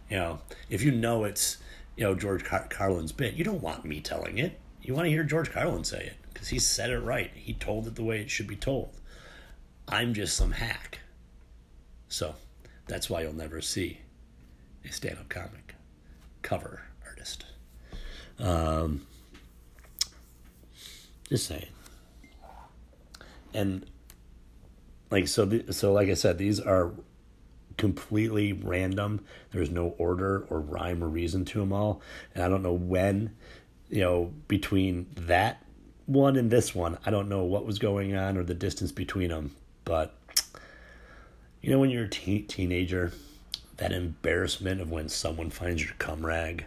[0.08, 0.38] You know,
[0.70, 1.58] if you know it's,
[1.96, 4.58] you know, George Car- Carlin's bit, you don't want me telling it.
[4.80, 7.30] You want to hear George Carlin say it, because he said it right.
[7.34, 8.90] He told it the way it should be told.
[9.86, 11.00] I'm just some hack.
[12.08, 12.34] So
[12.86, 13.98] that's why you'll never see
[14.86, 15.67] a stand up comic
[16.42, 17.44] cover artist.
[18.38, 19.06] Um,
[21.28, 21.68] just saying.
[23.54, 23.86] And
[25.10, 26.92] like so, the, so like I said, these are
[27.76, 29.24] completely random.
[29.52, 32.02] There's no order or rhyme or reason to them all,
[32.34, 33.34] and I don't know when,
[33.88, 35.64] you know, between that
[36.06, 39.28] one and this one, I don't know what was going on or the distance between
[39.28, 39.54] them.
[39.84, 40.14] But
[41.62, 43.12] you know, when you're a teen- teenager,
[43.78, 46.66] that embarrassment of when someone finds your cum rag.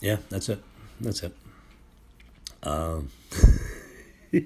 [0.00, 0.62] Yeah, that's it.
[1.00, 1.32] That's it.
[2.62, 3.10] Um,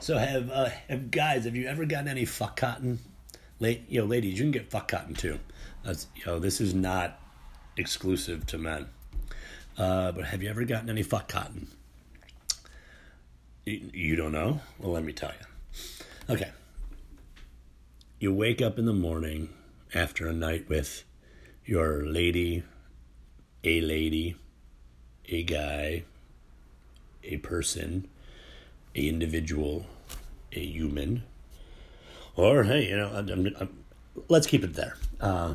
[0.00, 2.98] so have uh, have guys, have you ever gotten any fuck cotton?
[3.60, 5.38] Late, you know, ladies, you can get fuck cotton too.
[5.84, 7.20] That's, you know, this is not
[7.76, 8.86] exclusive to men.
[9.78, 11.68] Uh, but have you ever gotten any fuck cotton?
[13.68, 14.60] You, don't know?
[14.78, 16.34] Well, let me tell you.
[16.34, 16.52] Okay.
[18.20, 19.48] You wake up in the morning
[19.92, 21.02] after a night with
[21.64, 22.62] your lady,
[23.64, 24.36] a lady,
[25.28, 26.04] a guy,
[27.24, 28.06] a person,
[28.94, 29.86] a individual,
[30.52, 31.24] a human,
[32.36, 33.84] or hey, you know, I'm, I'm, I'm,
[34.28, 34.96] let's keep it there.
[35.20, 35.54] Uh,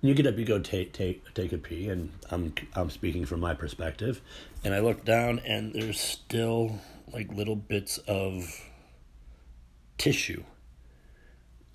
[0.00, 3.40] you get up, you go take take take a pee, and I'm I'm speaking from
[3.40, 4.20] my perspective,
[4.64, 6.78] and I look down, and there's still
[7.12, 8.64] like little bits of
[9.96, 10.44] tissue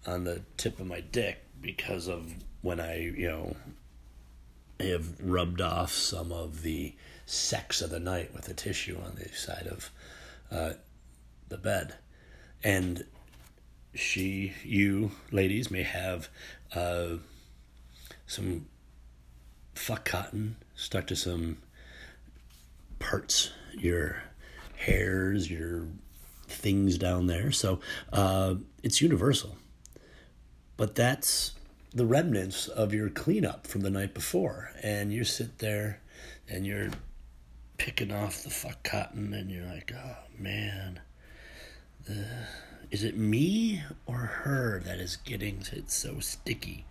[0.05, 3.55] on the tip of my dick because of when I you know
[4.79, 9.29] have rubbed off some of the sex of the night with the tissue on the
[9.29, 9.91] side of
[10.49, 10.73] uh,
[11.49, 11.95] the bed,
[12.63, 13.05] and
[13.93, 16.29] she you ladies may have.
[16.73, 17.17] Uh,
[18.33, 18.65] some
[19.75, 21.57] fuck cotton stuck to some
[22.99, 24.23] parts, your
[24.75, 25.87] hairs, your
[26.47, 27.51] things down there.
[27.51, 27.79] So
[28.11, 29.57] uh, it's universal.
[30.77, 31.53] But that's
[31.93, 34.71] the remnants of your cleanup from the night before.
[34.81, 36.01] And you sit there
[36.49, 36.89] and you're
[37.77, 40.99] picking off the fuck cotton and you're like, oh man,
[42.89, 46.85] is it me or her that is getting it so sticky?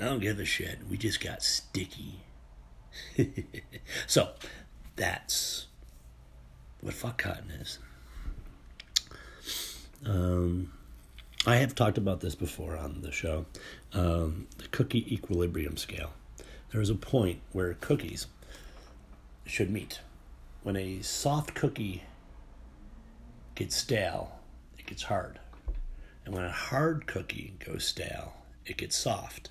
[0.00, 0.78] I don't give a shit.
[0.90, 2.20] We just got sticky.
[4.06, 4.30] so,
[4.94, 5.66] that's
[6.80, 7.78] what fuck cotton is.
[10.04, 10.72] Um,
[11.46, 13.46] I have talked about this before on the show.
[13.92, 16.12] Um, the cookie equilibrium scale.
[16.72, 18.26] There is a point where cookies
[19.46, 20.00] should meet.
[20.62, 22.02] When a soft cookie
[23.54, 24.40] gets stale,
[24.78, 25.38] it gets hard.
[26.24, 28.34] And when a hard cookie goes stale,
[28.66, 29.50] it gets soft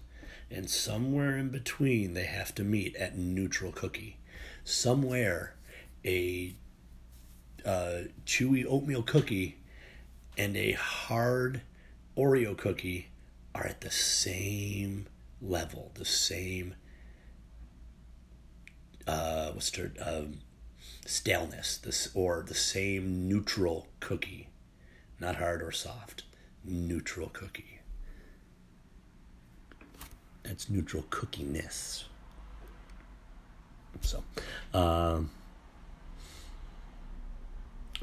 [0.49, 4.17] and somewhere in between they have to meet at neutral cookie.
[4.63, 5.55] Somewhere
[6.03, 6.55] a
[7.65, 9.57] uh, chewy oatmeal cookie
[10.37, 11.61] and a hard
[12.17, 13.07] Oreo cookie
[13.53, 15.07] are at the same
[15.41, 16.75] level, the same
[19.07, 20.39] uh, what's the um,
[21.05, 24.49] staleness, this or the same neutral cookie,
[25.19, 26.23] not hard or soft,
[26.63, 27.74] neutral cookie.
[30.45, 32.03] That's neutral cookiness.
[34.01, 34.23] So,
[34.73, 35.31] um,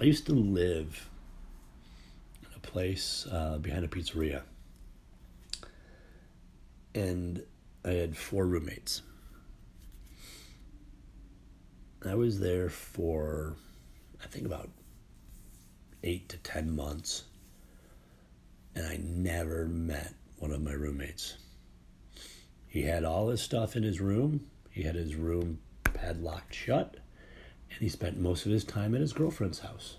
[0.01, 1.09] I used to live
[2.43, 4.43] in a place uh, behind a pizzeria,
[6.95, 7.43] and
[7.85, 9.03] I had four roommates.
[12.05, 13.55] I was there for,
[14.25, 14.69] I think, about
[16.03, 17.25] eight to ten months,
[18.75, 21.37] and I never met one of my roommates.
[22.73, 24.47] He had all his stuff in his room.
[24.71, 26.97] He had his room padlocked shut,
[27.71, 29.99] and he spent most of his time at his girlfriend's house.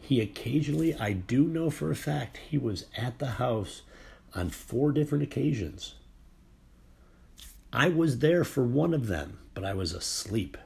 [0.00, 3.82] He occasionally, I do know for a fact, he was at the house
[4.32, 5.96] on four different occasions.
[7.72, 10.56] I was there for one of them, but I was asleep.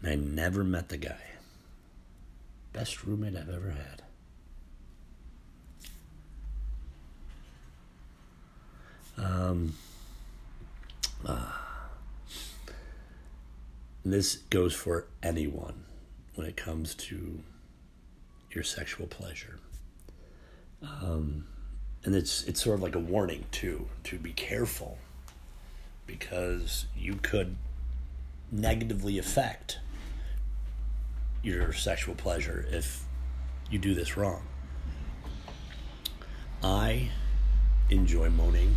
[0.00, 1.20] And I never met the guy.
[2.72, 4.03] Best roommate I've ever had.
[9.16, 9.74] Um,
[11.24, 11.52] uh,
[14.04, 15.84] this goes for anyone
[16.34, 17.40] when it comes to
[18.50, 19.58] your sexual pleasure.
[20.82, 21.46] Um,
[22.04, 24.98] and it's it's sort of like a warning too to be careful
[26.06, 27.56] because you could
[28.52, 29.78] negatively affect
[31.42, 33.04] your sexual pleasure if
[33.70, 34.42] you do this wrong.
[36.62, 37.10] I
[37.90, 38.76] enjoy moaning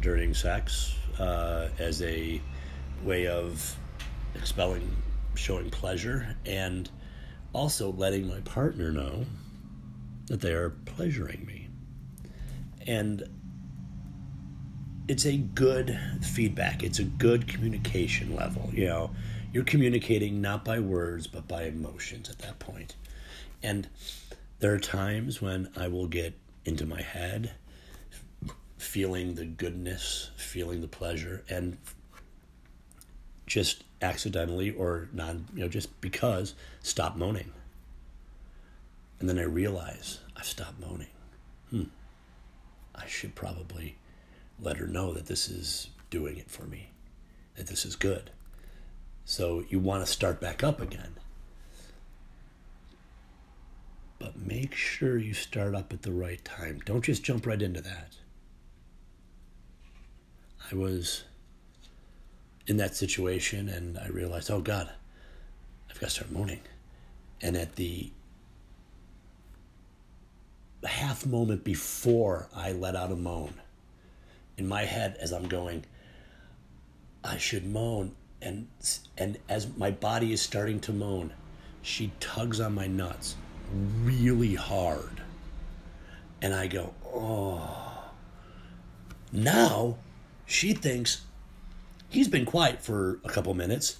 [0.00, 2.40] during sex uh, as a
[3.02, 3.76] way of
[4.34, 4.90] expelling,
[5.34, 6.90] showing pleasure, and
[7.52, 9.24] also letting my partner know
[10.26, 11.68] that they are pleasuring me.
[12.86, 13.28] And
[15.08, 18.70] it's a good feedback, it's a good communication level.
[18.72, 19.10] You know,
[19.52, 22.96] you're communicating not by words, but by emotions at that point.
[23.62, 23.88] And
[24.58, 26.34] there are times when I will get
[26.64, 27.52] into my head
[28.78, 31.78] feeling the goodness, feeling the pleasure, and
[33.46, 37.52] just accidentally or non, you know, just because stop moaning.
[39.18, 41.08] And then I realize I've stopped moaning.
[41.70, 41.84] Hmm.
[42.94, 43.96] I should probably
[44.60, 46.90] let her know that this is doing it for me,
[47.56, 48.30] that this is good.
[49.24, 51.14] So you want to start back up again.
[54.18, 56.80] But make sure you start up at the right time.
[56.84, 58.16] Don't just jump right into that.
[60.70, 61.24] I was
[62.66, 64.90] in that situation and I realized, oh God,
[65.88, 66.60] I've got to start moaning.
[67.40, 68.10] And at the
[70.84, 73.54] half moment before I let out a moan,
[74.56, 75.84] in my head as I'm going,
[77.22, 78.12] I should moan.
[78.40, 78.68] And,
[79.18, 81.32] and as my body is starting to moan,
[81.82, 83.36] she tugs on my nuts
[84.02, 85.22] really hard.
[86.42, 88.10] And I go, oh.
[89.32, 89.98] Now
[90.46, 91.22] she thinks
[92.08, 93.98] he's been quiet for a couple minutes.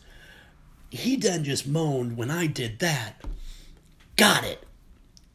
[0.90, 3.22] He then just moaned when I did that.
[4.16, 4.64] Got it.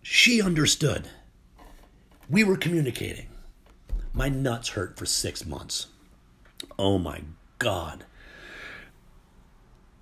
[0.01, 1.07] She understood.
[2.29, 3.27] We were communicating.
[4.13, 5.87] My nuts hurt for six months.
[6.79, 7.21] Oh my
[7.59, 8.05] God.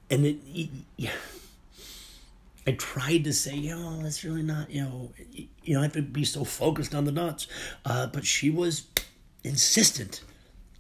[0.10, 1.12] And it, yeah.
[2.66, 5.12] I tried to say, you know, that's really not, you know,
[5.64, 7.48] you know, I have to be so focused on the nuts.
[7.84, 8.84] Uh, but she was
[9.44, 10.22] insistent.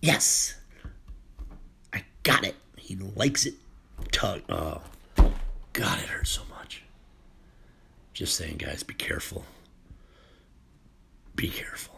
[0.01, 0.55] Yes.
[1.93, 2.55] I got it.
[2.77, 3.55] He likes it.
[4.11, 4.41] Tug.
[4.49, 4.81] Oh,
[5.73, 6.83] God, it hurts so much.
[8.13, 9.43] Just saying, guys, be careful.
[11.35, 11.95] Be careful.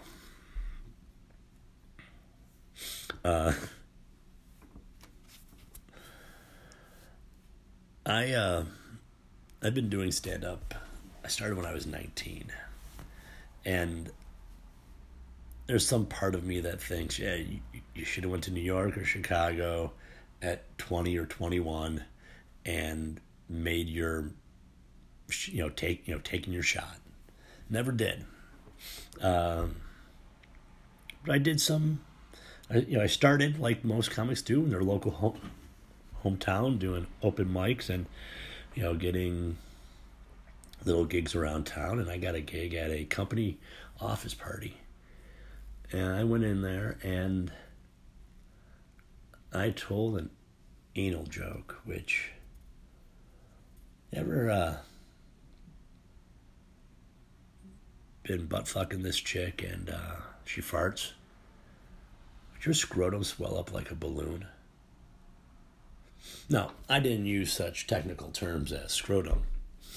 [3.23, 3.53] Uh,
[8.05, 8.65] I uh,
[9.61, 10.73] I've been doing stand up.
[11.23, 12.51] I started when I was 19.
[13.63, 14.11] And
[15.71, 17.61] there's some part of me that thinks, yeah, you,
[17.95, 19.93] you should have went to New York or Chicago
[20.41, 22.03] at 20 or 21
[22.65, 24.31] and made your
[25.45, 26.97] you know take you know taking your shot.
[27.69, 28.25] Never did.
[29.21, 29.77] Um,
[31.25, 32.01] but I did some.
[32.69, 35.39] I, you know, I started like most comics do in their local home,
[36.21, 38.07] hometown, doing open mics and
[38.75, 39.55] you know getting
[40.83, 41.97] little gigs around town.
[41.97, 43.57] And I got a gig at a company
[44.01, 44.75] office party,
[45.91, 47.51] and I went in there and
[49.53, 50.29] I told an
[50.95, 52.31] anal joke, which
[54.13, 54.77] ever uh,
[58.23, 60.15] been butt fucking this chick and uh,
[60.45, 61.11] she farts?
[62.63, 64.45] Your scrotum swell up like a balloon?
[66.47, 69.43] No, I didn't use such technical terms as scrotum.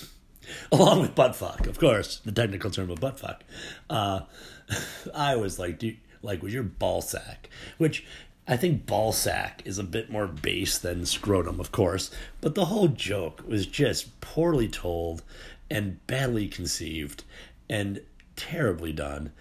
[0.72, 3.44] Along with butt fuck, of course, the technical term of butt fuck.
[3.90, 4.20] Uh,
[5.14, 7.48] I was like, dude, like, was your ball sack?
[7.78, 8.04] Which
[8.46, 12.10] I think ball sack is a bit more base than scrotum, of course,
[12.40, 15.22] but the whole joke was just poorly told
[15.70, 17.24] and badly conceived
[17.70, 18.02] and
[18.36, 19.32] terribly done.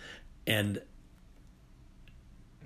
[0.48, 0.82] And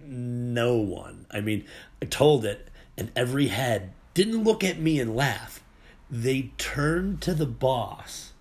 [0.06, 1.66] no one, I mean,
[2.02, 5.64] I told it, and every head didn't look at me and laugh.
[6.10, 8.34] They turned to the boss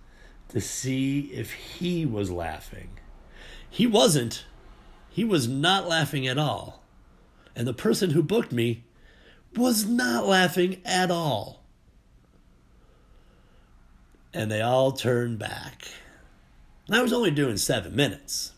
[0.49, 2.89] to see if he was laughing.
[3.77, 4.43] He wasn't.
[5.11, 6.81] He was not laughing at all.
[7.55, 8.85] And the person who booked me
[9.55, 11.61] was not laughing at all.
[14.33, 15.87] And they all turned back.
[16.87, 18.51] And I was only doing seven minutes.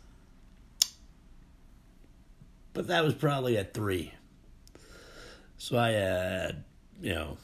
[2.72, 4.14] But that was probably at three.
[5.58, 6.64] So I had,
[7.02, 7.38] you know,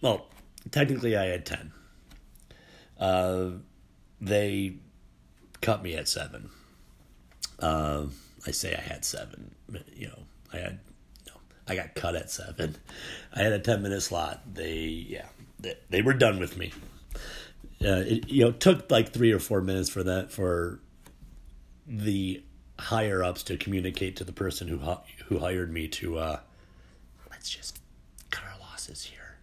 [0.00, 0.26] well,
[0.70, 1.72] technically I had 10.
[3.00, 3.50] Uh,
[4.20, 4.76] they
[5.62, 6.50] cut me at seven.
[7.58, 8.06] Uh,
[8.46, 9.54] I say I had seven,
[9.94, 10.18] you know,
[10.52, 10.80] I had,
[11.26, 11.32] no,
[11.68, 12.76] I got cut at seven.
[13.32, 14.42] I had a 10 minute slot.
[14.52, 15.26] They, yeah,
[15.60, 16.72] they, they were done with me.
[17.80, 20.80] Uh, it, you know, took like three or four minutes for that, for
[21.86, 22.42] the
[22.78, 24.78] higher ups to communicate to the person who,
[25.26, 26.40] who hired me to, uh,
[27.30, 27.78] let's just
[28.30, 29.38] cut our losses here.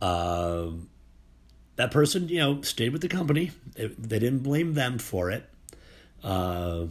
[0.00, 0.88] Um,
[1.76, 3.50] that person, you know, stayed with the company.
[3.74, 5.48] They, didn't blame them for it.
[6.22, 6.86] Uh,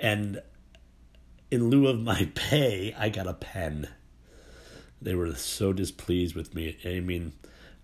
[0.00, 0.42] and
[1.50, 3.88] in lieu of my pay, I got a pen.
[5.00, 6.76] They were so displeased with me.
[6.84, 7.32] I mean,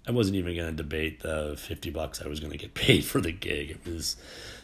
[0.07, 3.05] I wasn't even going to debate the 50 bucks I was going to get paid
[3.05, 3.71] for the gig.
[3.71, 4.17] It was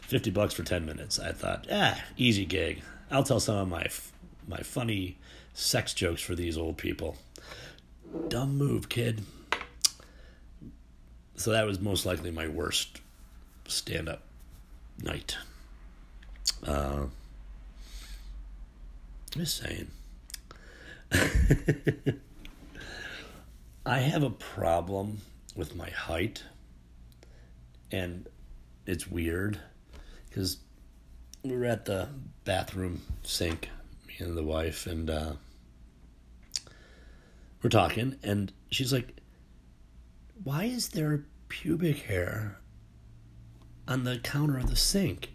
[0.03, 1.19] 50 bucks for 10 minutes.
[1.19, 2.83] I thought, ah, easy gig.
[3.11, 3.87] I'll tell some of my
[4.47, 5.17] my funny
[5.55, 7.17] sex jokes for these old people.
[8.29, 9.23] Dumb move, kid.
[11.41, 13.01] So that was most likely my worst
[13.67, 14.21] stand up
[15.03, 15.39] night.
[16.63, 17.07] Uh,
[19.31, 19.91] just saying.
[23.87, 25.23] I have a problem
[25.57, 26.43] with my height,
[27.91, 28.29] and
[28.85, 29.59] it's weird
[30.29, 30.59] because
[31.43, 32.11] we were at the
[32.45, 33.71] bathroom sink,
[34.07, 35.33] me and the wife, and uh,
[37.63, 39.20] we're talking, and she's like,
[40.43, 42.59] Why is there pubic hair
[43.87, 45.35] on the counter of the sink?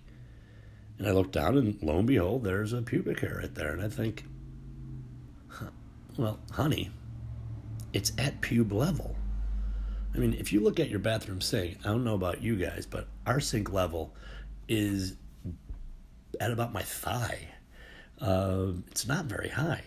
[0.97, 3.72] And I look down, and lo and behold, there's a pubic hair right there.
[3.72, 4.24] And I think,
[5.47, 5.70] huh,
[6.18, 6.89] well, honey,
[7.93, 9.16] it's at pube level.
[10.16, 12.86] I mean, if you look at your bathroom sink, I don't know about you guys,
[12.86, 14.16] but our sink level
[14.68, 15.16] is
[16.39, 17.49] at about my thigh.
[18.20, 19.84] Uh, it's not very high.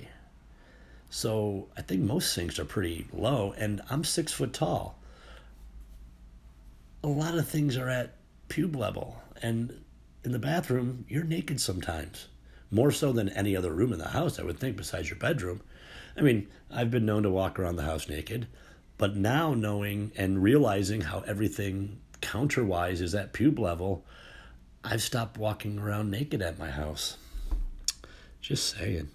[1.10, 4.98] So I think most sinks are pretty low, and I'm six foot tall.
[7.02, 8.16] A lot of things are at
[8.48, 9.84] pube level, and
[10.24, 12.28] in the bathroom, you're naked sometimes.
[12.70, 15.62] More so than any other room in the house, I would think, besides your bedroom.
[16.16, 18.48] I mean, I've been known to walk around the house naked,
[18.98, 24.04] but now knowing and realizing how everything counterwise is at pube level,
[24.82, 27.16] I've stopped walking around naked at my house.
[28.40, 29.08] Just saying.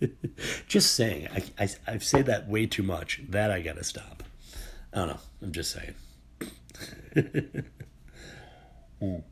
[0.68, 1.28] just saying.
[1.32, 3.20] I, I, I say that way too much.
[3.28, 4.22] That I gotta stop.
[4.92, 5.20] I don't know.
[5.42, 5.94] I'm just saying.
[9.02, 9.22] mm.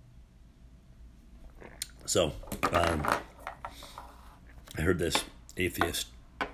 [2.07, 2.33] So,
[2.73, 3.03] um,
[4.77, 5.25] I heard this
[5.57, 6.09] atheist,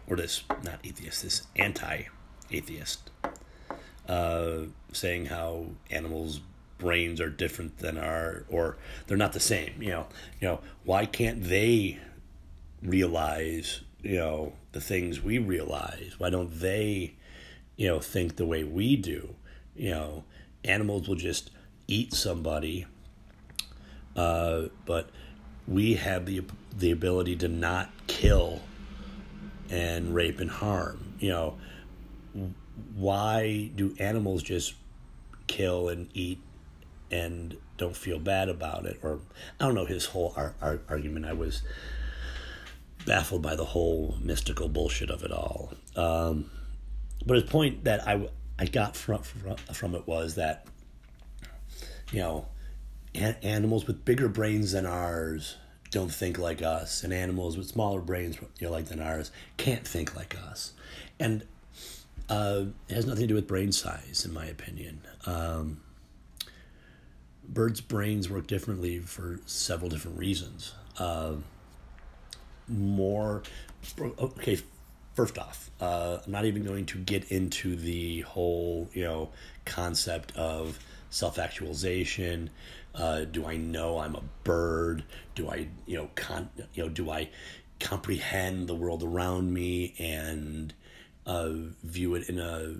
[0.06, 2.04] or this, not atheist, this anti
[2.50, 3.10] atheist,
[4.08, 4.62] uh,
[4.92, 6.40] saying how animals'
[6.78, 8.76] brains are different than our, or
[9.06, 9.80] they're not the same.
[9.80, 10.06] You know,
[10.40, 11.98] you know, why can't they
[12.82, 16.14] realize, you know, the things we realize?
[16.18, 17.14] Why don't they,
[17.76, 19.34] you know, think the way we do?
[19.76, 20.24] You know,
[20.64, 21.50] animals will just
[21.86, 22.86] eat somebody,
[24.16, 25.10] uh, but
[25.66, 26.42] we have the
[26.76, 28.60] the ability to not kill
[29.70, 31.14] and rape and harm.
[31.18, 31.58] You know,
[32.94, 34.74] why do animals just
[35.46, 36.38] kill and eat
[37.10, 38.98] and don't feel bad about it?
[39.02, 39.20] Or
[39.58, 41.26] I don't know his whole ar- ar- argument.
[41.26, 41.62] I was
[43.06, 45.72] baffled by the whole mystical bullshit of it all.
[45.96, 46.50] Um,
[47.26, 48.28] but his point that I
[48.60, 50.66] I got from from, it was that
[52.12, 52.46] you know
[53.14, 55.56] animals with bigger brains than ours
[55.90, 59.84] don't think like us, and animals with smaller brains, you know, like than ours, can't
[59.86, 60.72] think like us,
[61.18, 61.44] and
[62.28, 65.00] uh, it has nothing to do with brain size, in my opinion.
[65.26, 65.80] Um,
[67.48, 70.74] birds' brains work differently for several different reasons.
[70.98, 71.36] Uh,
[72.68, 73.42] more,
[73.98, 74.60] okay.
[75.14, 79.30] First off, uh, I'm not even going to get into the whole, you know,
[79.64, 80.78] concept of
[81.10, 82.50] self-actualization
[82.94, 85.04] uh, do I know I'm a bird?
[85.34, 87.30] Do I, you know, con- you know, do I
[87.78, 90.74] comprehend the world around me and
[91.26, 91.50] uh,
[91.84, 92.74] view it in a,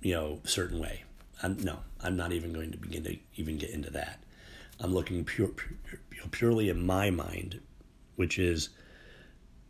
[0.00, 1.04] you know, certain way?
[1.42, 4.20] I'm, no, I'm not even going to begin to even get into that.
[4.80, 7.60] I'm looking pure, pure, purely in my mind,
[8.16, 8.70] which is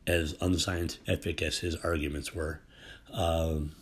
[0.07, 2.61] as unscientific as his arguments were.
[3.12, 3.72] Um,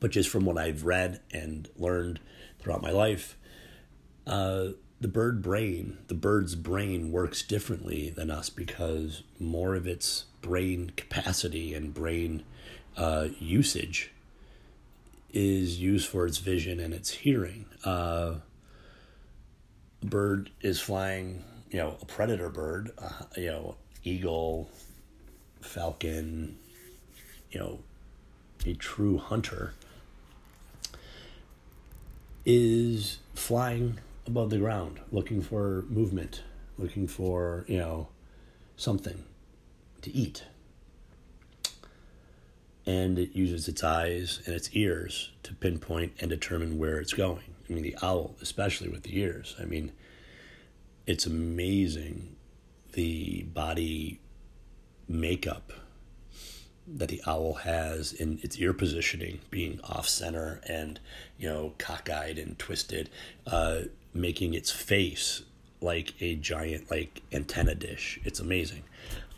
[0.00, 2.20] but just from what I've read and learned
[2.62, 3.36] throughout my life.
[4.26, 4.68] Uh,
[5.00, 10.92] the bird brain, the bird's brain works differently than us because more of its brain
[10.96, 12.44] capacity and brain
[12.96, 14.12] uh, usage
[15.32, 17.66] is used for its vision and its hearing.
[17.84, 18.34] Uh,
[20.02, 24.70] a bird is flying, you know, a predator bird, uh, you know, eagle,
[25.62, 26.58] falcon,
[27.50, 27.78] you know,
[28.66, 29.74] a true hunter
[32.44, 36.42] is flying above the ground, looking for movement,
[36.78, 38.08] looking for, you know,
[38.76, 39.24] something
[40.02, 40.44] to eat.
[42.84, 47.54] And it uses its eyes and its ears to pinpoint and determine where it's going.
[47.68, 49.92] I mean, the owl, especially with the ears, I mean,
[51.06, 52.36] it's amazing
[52.92, 54.20] the body
[55.12, 55.72] makeup
[56.86, 60.98] that the owl has in its ear positioning being off center and
[61.38, 63.08] you know cockeyed and twisted
[63.46, 63.82] uh,
[64.12, 65.42] making its face
[65.80, 68.20] like a giant like antenna dish.
[68.24, 68.84] It's amazing.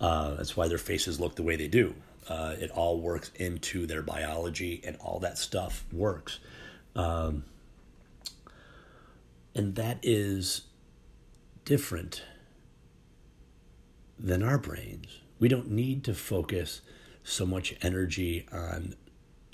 [0.01, 1.95] Uh, that's why their faces look the way they do.
[2.29, 6.39] Uh, it all works into their biology and all that stuff works.
[6.97, 7.45] Um,
[9.55, 10.63] and that is
[11.65, 12.23] different
[14.19, 16.81] than our brains we don't need to focus
[17.23, 18.95] so much energy on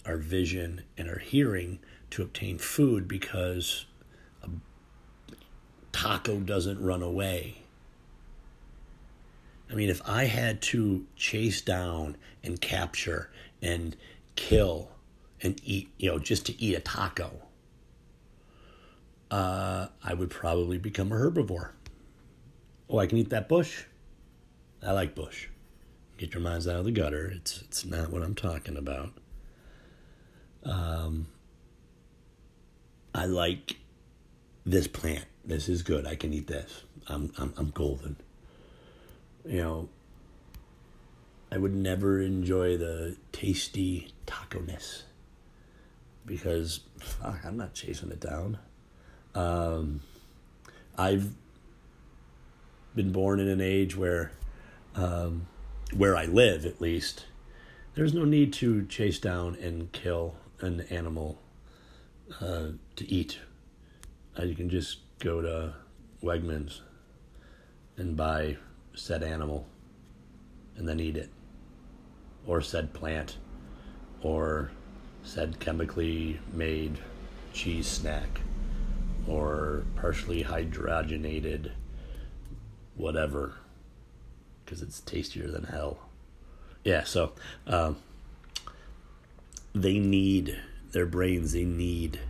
[0.07, 3.87] our vision and our hearing to obtain food because
[4.45, 4.49] a
[5.91, 7.63] taco doesn't run away.
[9.69, 13.29] I mean, if I had to chase down and capture
[13.61, 13.97] and
[14.37, 14.91] kill
[15.43, 17.33] and eat, you know, just to eat a taco,
[19.33, 21.71] uh, I would probably become a herbivore.
[22.89, 23.87] Oh, I can eat that bush?
[24.87, 25.49] I like bush.
[26.21, 27.33] Get your minds out of the gutter.
[27.35, 29.15] It's it's not what I'm talking about.
[30.65, 31.29] Um,
[33.15, 33.77] I like
[34.67, 35.25] this plant.
[35.47, 36.07] This is good.
[36.07, 36.85] I can eat this.
[37.07, 38.17] I'm I'm I'm golden.
[39.47, 39.89] You know,
[41.51, 45.05] I would never enjoy the tasty taco-ness
[46.27, 48.59] because fuck, I'm not chasing it down.
[49.35, 50.03] Um,
[50.99, 51.33] I've
[52.95, 54.33] been born in an age where
[54.95, 55.47] um,
[55.97, 57.27] where I live at least,
[57.95, 61.41] there's no need to chase down and kill an animal
[62.41, 63.39] uh, to eat.
[64.39, 65.75] Uh, you can just go to
[66.23, 66.81] Wegmans
[67.97, 68.57] and buy
[68.95, 69.67] said animal
[70.77, 71.31] and then eat it,
[72.47, 73.37] or said plant,
[74.23, 74.71] or
[75.23, 76.99] said chemically made
[77.53, 78.41] cheese snack,
[79.29, 81.73] or partially hydrogenated
[82.95, 83.60] whatever
[84.71, 85.99] because it's tastier than hell.
[86.85, 87.33] Yeah, so
[87.67, 87.97] um,
[89.75, 90.57] they need
[90.93, 91.53] their brains.
[91.53, 92.21] They need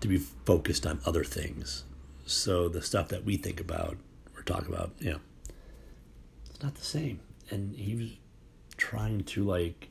[0.00, 1.84] to be focused on other things.
[2.24, 3.98] So the stuff that we think about
[4.34, 5.20] or talk about, know,
[6.48, 7.20] it's not the same.
[7.50, 8.10] And he was
[8.78, 9.90] trying to like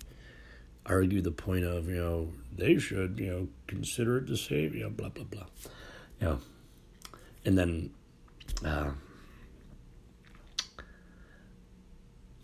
[0.87, 4.83] argue the point of you know they should you know consider it the same you
[4.83, 5.43] know blah blah blah
[6.21, 6.39] know
[7.43, 7.89] and then
[8.63, 8.91] uh,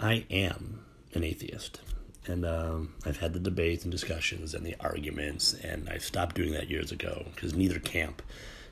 [0.04, 0.82] I am
[1.14, 1.80] an atheist.
[2.26, 6.52] And um, I've had the debates and discussions and the arguments, and I've stopped doing
[6.52, 8.22] that years ago because neither camp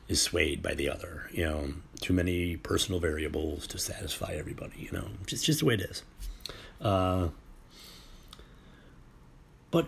[0.08, 1.30] is swayed by the other.
[1.32, 4.90] You know, too many personal variables to satisfy everybody.
[4.92, 6.04] You know, it's just the way it is.
[6.82, 7.30] Uh,
[9.70, 9.88] but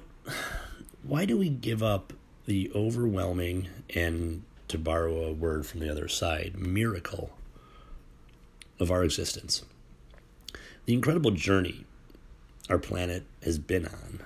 [1.03, 2.13] why do we give up
[2.45, 7.31] the overwhelming and, to borrow a word from the other side, miracle
[8.79, 9.63] of our existence?
[10.85, 11.85] The incredible journey
[12.69, 14.21] our planet has been on.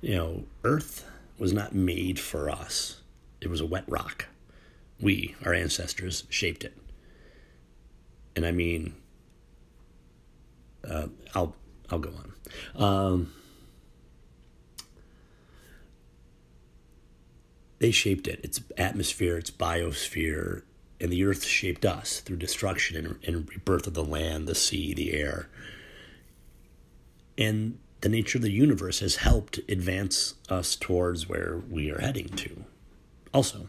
[0.00, 1.04] You know, Earth
[1.38, 3.00] was not made for us,
[3.40, 4.26] it was a wet rock.
[5.00, 6.76] We, our ancestors, shaped it.
[8.34, 8.94] And I mean,
[10.88, 11.54] uh, I'll
[11.90, 12.12] I'll go
[12.76, 12.82] on.
[12.82, 13.32] Um,
[17.78, 18.40] they shaped it.
[18.42, 20.62] Its atmosphere, its biosphere,
[21.00, 24.92] and the earth shaped us through destruction and, and rebirth of the land, the sea,
[24.94, 25.48] the air.
[27.36, 32.28] And the nature of the universe has helped advance us towards where we are heading
[32.28, 32.64] to.
[33.32, 33.68] Also,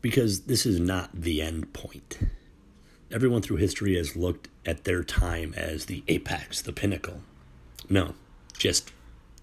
[0.00, 2.18] because this is not the end point.
[3.10, 7.22] Everyone through history has looked at their time as the apex, the pinnacle.
[7.88, 8.14] No,
[8.56, 8.92] just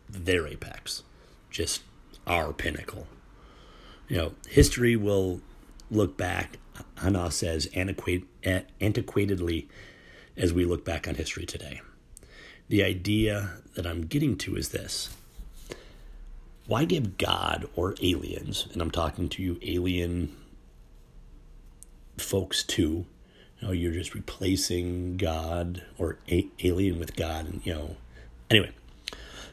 [0.07, 1.03] their apex,
[1.49, 1.81] just
[2.27, 3.07] our pinnacle.
[4.07, 5.41] You know, history will
[5.91, 6.57] look back
[7.01, 9.67] on us as antiquatedly
[10.38, 11.81] as we look back on history today.
[12.67, 15.09] The idea that I'm getting to is this
[16.67, 20.36] why give God or aliens, and I'm talking to you alien
[22.17, 23.05] folks too,
[23.59, 27.95] you know, you're just replacing God or a- alien with God, and you know,
[28.49, 28.71] anyway,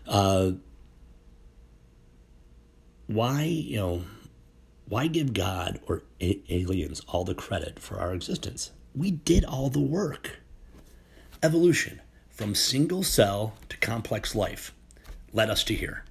[0.09, 0.53] uh,
[3.07, 4.03] why, you know,
[4.89, 8.73] why give God or a- aliens all the credit for our existence?
[8.95, 10.39] We did all the work.
[11.43, 14.73] Evolution, from single cell to complex life,
[15.33, 16.05] led us to here.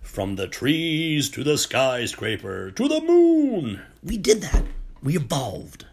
[0.00, 3.82] From the trees to the skyscraper to the moon.
[4.02, 4.64] We did that.
[5.02, 5.86] We evolved.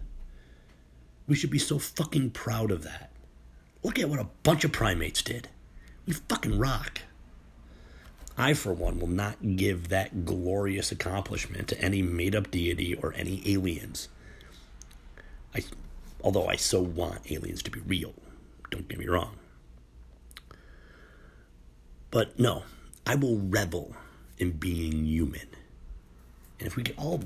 [1.28, 3.12] We should be so fucking proud of that.
[3.84, 5.50] Look at what a bunch of primates did.
[6.06, 7.02] We fucking rock.
[8.38, 13.14] I, for one, will not give that glorious accomplishment to any made up deity or
[13.16, 14.10] any aliens.
[15.56, 15.64] I,
[16.24, 18.14] although I so want aliens to be real,
[18.70, 19.38] don't get me wrong.
[22.12, 22.64] But no,
[23.08, 23.96] I will revel
[24.38, 25.48] in being human.
[26.60, 27.24] And if we could all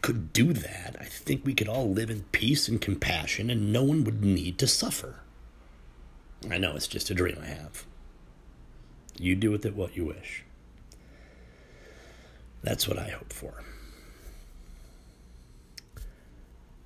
[0.00, 3.84] could do that, I think we could all live in peace and compassion and no
[3.84, 5.20] one would need to suffer.
[6.50, 7.84] I know it's just a dream I have.
[9.18, 10.44] You do with it what you wish.
[12.62, 13.62] That's what I hope for.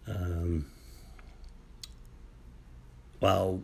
[0.09, 0.66] Um,
[3.20, 3.62] well,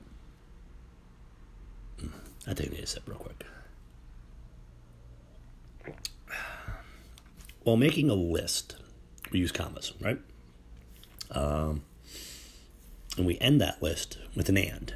[2.46, 3.44] I think I need a sip real quick.
[7.62, 8.76] While making a list,
[9.30, 10.20] we use commas, right?
[11.30, 11.82] Um,
[13.16, 14.94] and we end that list with an and.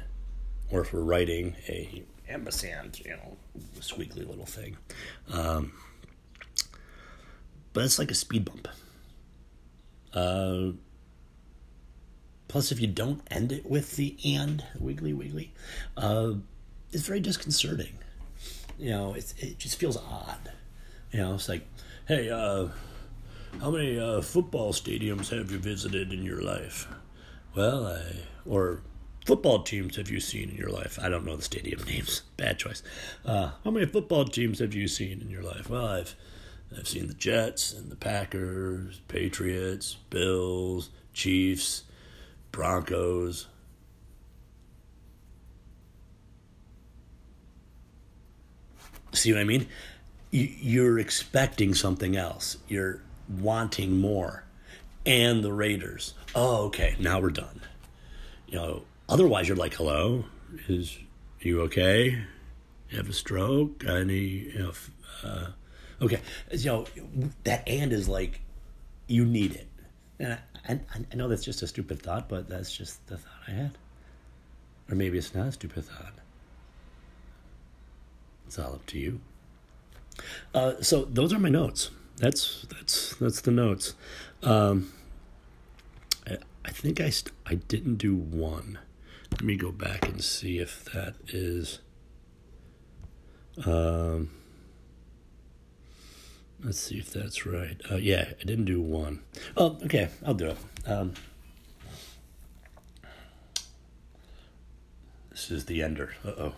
[0.69, 3.37] Or if we're writing a ampersand, you know,
[3.79, 4.77] squiggly little thing.
[5.31, 5.73] Um,
[7.73, 8.67] but it's like a speed bump.
[10.13, 10.71] Uh,
[12.47, 15.53] plus, if you don't end it with the and, wiggly wiggly,
[15.95, 16.33] uh,
[16.91, 17.97] it's very disconcerting.
[18.79, 20.51] You know, it, it just feels odd.
[21.11, 21.67] You know, it's like,
[22.07, 22.67] hey, uh,
[23.59, 26.87] how many uh, football stadiums have you visited in your life?
[27.55, 28.01] Well, I,
[28.45, 28.81] or
[29.27, 30.97] football teams have you seen in your life?
[31.01, 32.21] I don't know the stadium names.
[32.37, 32.81] Bad choice.
[33.25, 35.69] Uh, how many football teams have you seen in your life?
[35.69, 36.15] Well, I've
[36.75, 41.83] I've seen the Jets and the Packers, Patriots, Bills, Chiefs,
[42.51, 43.47] Broncos.
[49.11, 49.67] See what I mean?
[50.31, 52.57] You're expecting something else.
[52.67, 54.45] You're wanting more.
[55.05, 56.13] And the Raiders.
[56.35, 56.95] Oh, okay.
[56.99, 57.61] Now we're done.
[58.47, 60.25] You know, Otherwise, you're like, hello,
[60.67, 60.97] is
[61.39, 62.25] you okay?
[62.89, 63.85] You have a stroke?
[63.85, 64.71] Any, you know,
[65.23, 65.47] uh,
[66.01, 66.19] okay.
[66.51, 66.85] You know,
[67.43, 68.41] that and is like,
[69.07, 69.67] you need it.
[70.19, 73.51] And I, I, know that's just a stupid thought, but that's just the thought I
[73.51, 73.77] had.
[74.89, 76.13] Or maybe it's not a stupid thought.
[78.47, 79.21] It's all up to you.
[80.53, 81.91] Uh, so those are my notes.
[82.17, 83.93] That's that's that's the notes.
[84.41, 84.91] Um,
[86.25, 88.79] I, I think I st- I didn't do one.
[89.37, 91.77] Let me go back and see if that is.
[93.67, 94.31] Um,
[96.63, 97.79] let's see if that's right.
[97.89, 99.19] Uh, yeah, I didn't do one.
[99.55, 100.57] Oh, okay, I'll do it.
[100.87, 101.13] Um,
[105.29, 106.15] this is the ender.
[106.25, 106.53] Uh oh.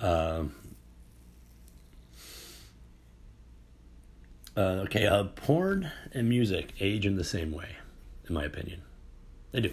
[0.00, 0.54] Um,
[4.56, 7.76] uh, okay, uh, porn and music age in the same way,
[8.28, 8.82] in my opinion.
[9.52, 9.72] They do.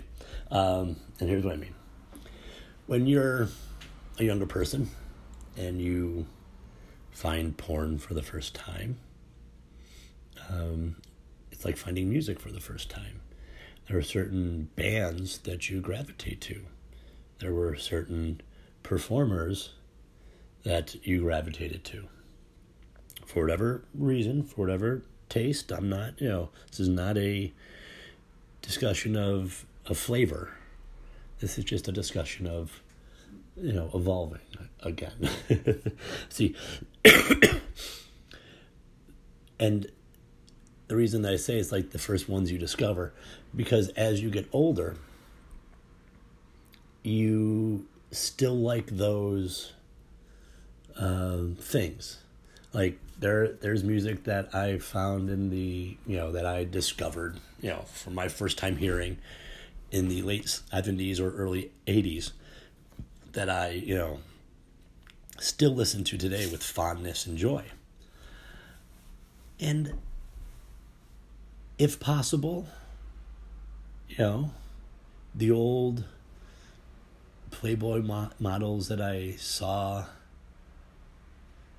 [0.52, 1.74] Um, and here's what I mean
[2.88, 3.50] when you're
[4.20, 4.90] a younger person
[5.58, 6.26] and you
[7.12, 8.98] find porn for the first time,
[10.50, 10.96] um,
[11.52, 13.22] it's like finding music for the first time.
[13.88, 16.62] There are certain bands that you gravitate to.
[17.40, 18.42] There were certain
[18.84, 19.72] performers
[20.64, 22.08] that you gravitated to.
[23.26, 27.52] For whatever reason, for whatever taste, I'm not, you know, this is not a
[28.62, 30.52] discussion of a flavor
[31.40, 32.82] this is just a discussion of,
[33.56, 34.42] you know, evolving
[34.82, 35.30] again.
[36.30, 36.56] See,
[39.60, 39.88] and
[40.88, 43.14] the reason that I say it's like the first ones you discover,
[43.56, 44.98] because as you get older,
[47.04, 49.74] you still like those
[51.00, 52.20] uh, things.
[52.74, 57.70] Like there, there's music that I found in the, you know, that I discovered, you
[57.70, 59.18] know, from my first time hearing
[59.92, 62.32] in the late 70s or early 80s
[63.34, 64.20] that I, you know,
[65.40, 67.64] still listen to today with fondness and joy.
[69.60, 70.00] And
[71.78, 72.68] if possible,
[74.10, 74.52] you know,
[75.34, 76.06] the old
[77.52, 80.06] Playboy mo- models that I saw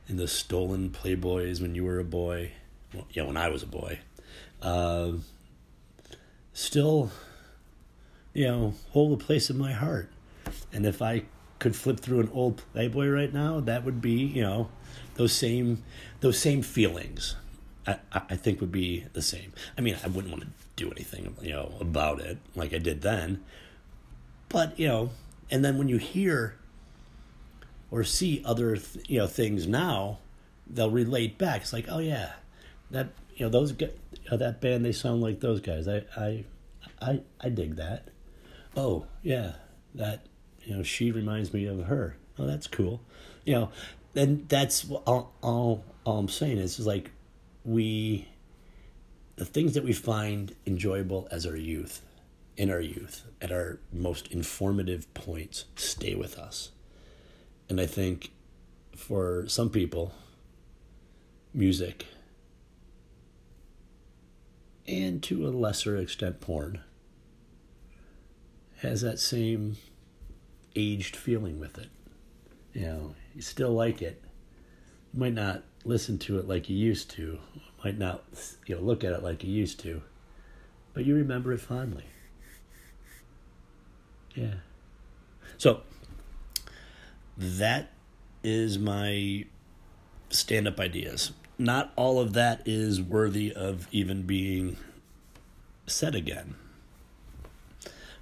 [0.08, 2.52] in the stolen Playboys when you were a boy.
[2.94, 3.98] Well, yeah, when I was a boy.
[4.62, 5.12] Uh,
[6.52, 7.10] still,
[8.36, 10.10] you know, hold a place in my heart.
[10.70, 11.22] And if I
[11.58, 14.68] could flip through an old Playboy right now, that would be, you know,
[15.14, 15.82] those same
[16.20, 17.34] those same feelings.
[17.86, 19.54] I, I think would be the same.
[19.78, 23.00] I mean, I wouldn't want to do anything, you know, about it like I did
[23.00, 23.42] then.
[24.50, 25.10] But, you know,
[25.50, 26.56] and then when you hear
[27.90, 28.76] or see other,
[29.06, 30.18] you know, things now,
[30.66, 31.62] they'll relate back.
[31.62, 32.32] It's like, oh yeah,
[32.90, 33.88] that you know those you
[34.30, 35.88] know, that band they sound like those guys.
[35.88, 36.44] I I
[37.00, 38.08] I I dig that.
[38.76, 39.52] Oh yeah,
[39.94, 40.26] that
[40.64, 42.16] you know she reminds me of her.
[42.38, 43.00] Oh, that's cool.
[43.44, 43.70] You know,
[44.14, 45.32] and that's all.
[45.42, 47.10] All, all I'm saying is, is like
[47.64, 48.28] we
[49.36, 52.02] the things that we find enjoyable as our youth,
[52.56, 56.70] in our youth, at our most informative points, stay with us.
[57.68, 58.32] And I think
[58.96, 60.12] for some people,
[61.52, 62.06] music,
[64.88, 66.80] and to a lesser extent, porn,
[68.82, 69.76] has that same
[70.74, 71.88] aged feeling with it.
[72.72, 74.22] You know, you still like it.
[75.12, 77.38] You might not listen to it like you used to,
[77.84, 78.24] might not
[78.66, 80.02] you know look at it like you used to,
[80.92, 82.04] but you remember it fondly.
[84.34, 84.54] Yeah.
[85.56, 85.80] So
[87.38, 87.92] that
[88.42, 89.46] is my
[90.28, 91.32] stand up ideas.
[91.58, 94.76] Not all of that is worthy of even being
[95.86, 96.56] said again.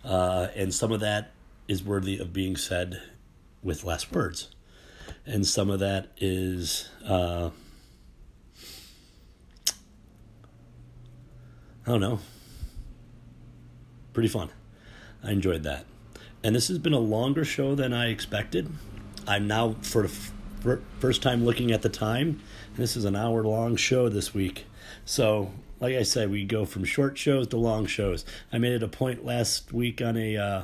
[0.04, 1.32] Uh, and some of that
[1.66, 3.00] is worthy of being said
[3.62, 4.50] with less words.
[5.26, 7.50] And some of that is, uh,
[11.86, 12.18] I don't know,
[14.12, 14.50] pretty fun.
[15.22, 15.86] I enjoyed that.
[16.42, 18.70] And this has been a longer show than I expected.
[19.26, 22.42] I'm now, for the f- first time looking at the time,
[22.76, 24.66] this is an hour long show this week.
[25.06, 25.52] So,
[25.84, 28.24] like I said, we go from short shows to long shows.
[28.50, 30.62] I made it a point last week on a uh,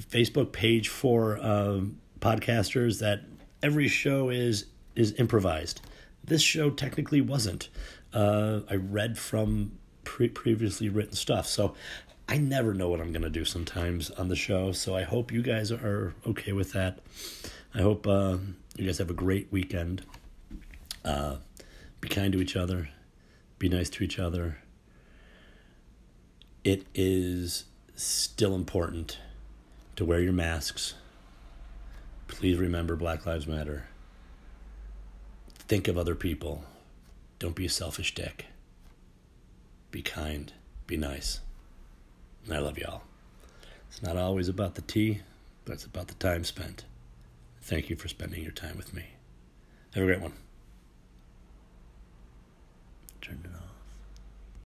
[0.00, 1.82] Facebook page for uh,
[2.20, 3.20] podcasters that
[3.62, 4.64] every show is
[4.96, 5.82] is improvised.
[6.24, 7.68] This show technically wasn't.
[8.14, 9.72] Uh, I read from
[10.04, 11.74] pre- previously written stuff, so
[12.26, 15.30] I never know what I'm going to do sometimes on the show, so I hope
[15.30, 17.00] you guys are okay with that.
[17.74, 18.38] I hope uh,
[18.76, 20.00] you guys have a great weekend.
[21.04, 21.36] Uh,
[22.00, 22.88] be kind to each other,
[23.58, 24.58] be nice to each other.
[26.62, 29.18] It is still important
[29.96, 30.94] to wear your masks.
[32.26, 33.84] Please remember Black Lives Matter.
[35.54, 36.64] Think of other people.
[37.38, 38.46] Don't be a selfish dick.
[39.90, 40.52] Be kind.
[40.86, 41.40] Be nice.
[42.44, 43.02] And I love y'all.
[43.88, 45.20] It's not always about the tea,
[45.64, 46.84] but it's about the time spent.
[47.60, 49.04] Thank you for spending your time with me.
[49.94, 50.32] Have a great one
[53.24, 53.63] turned it on.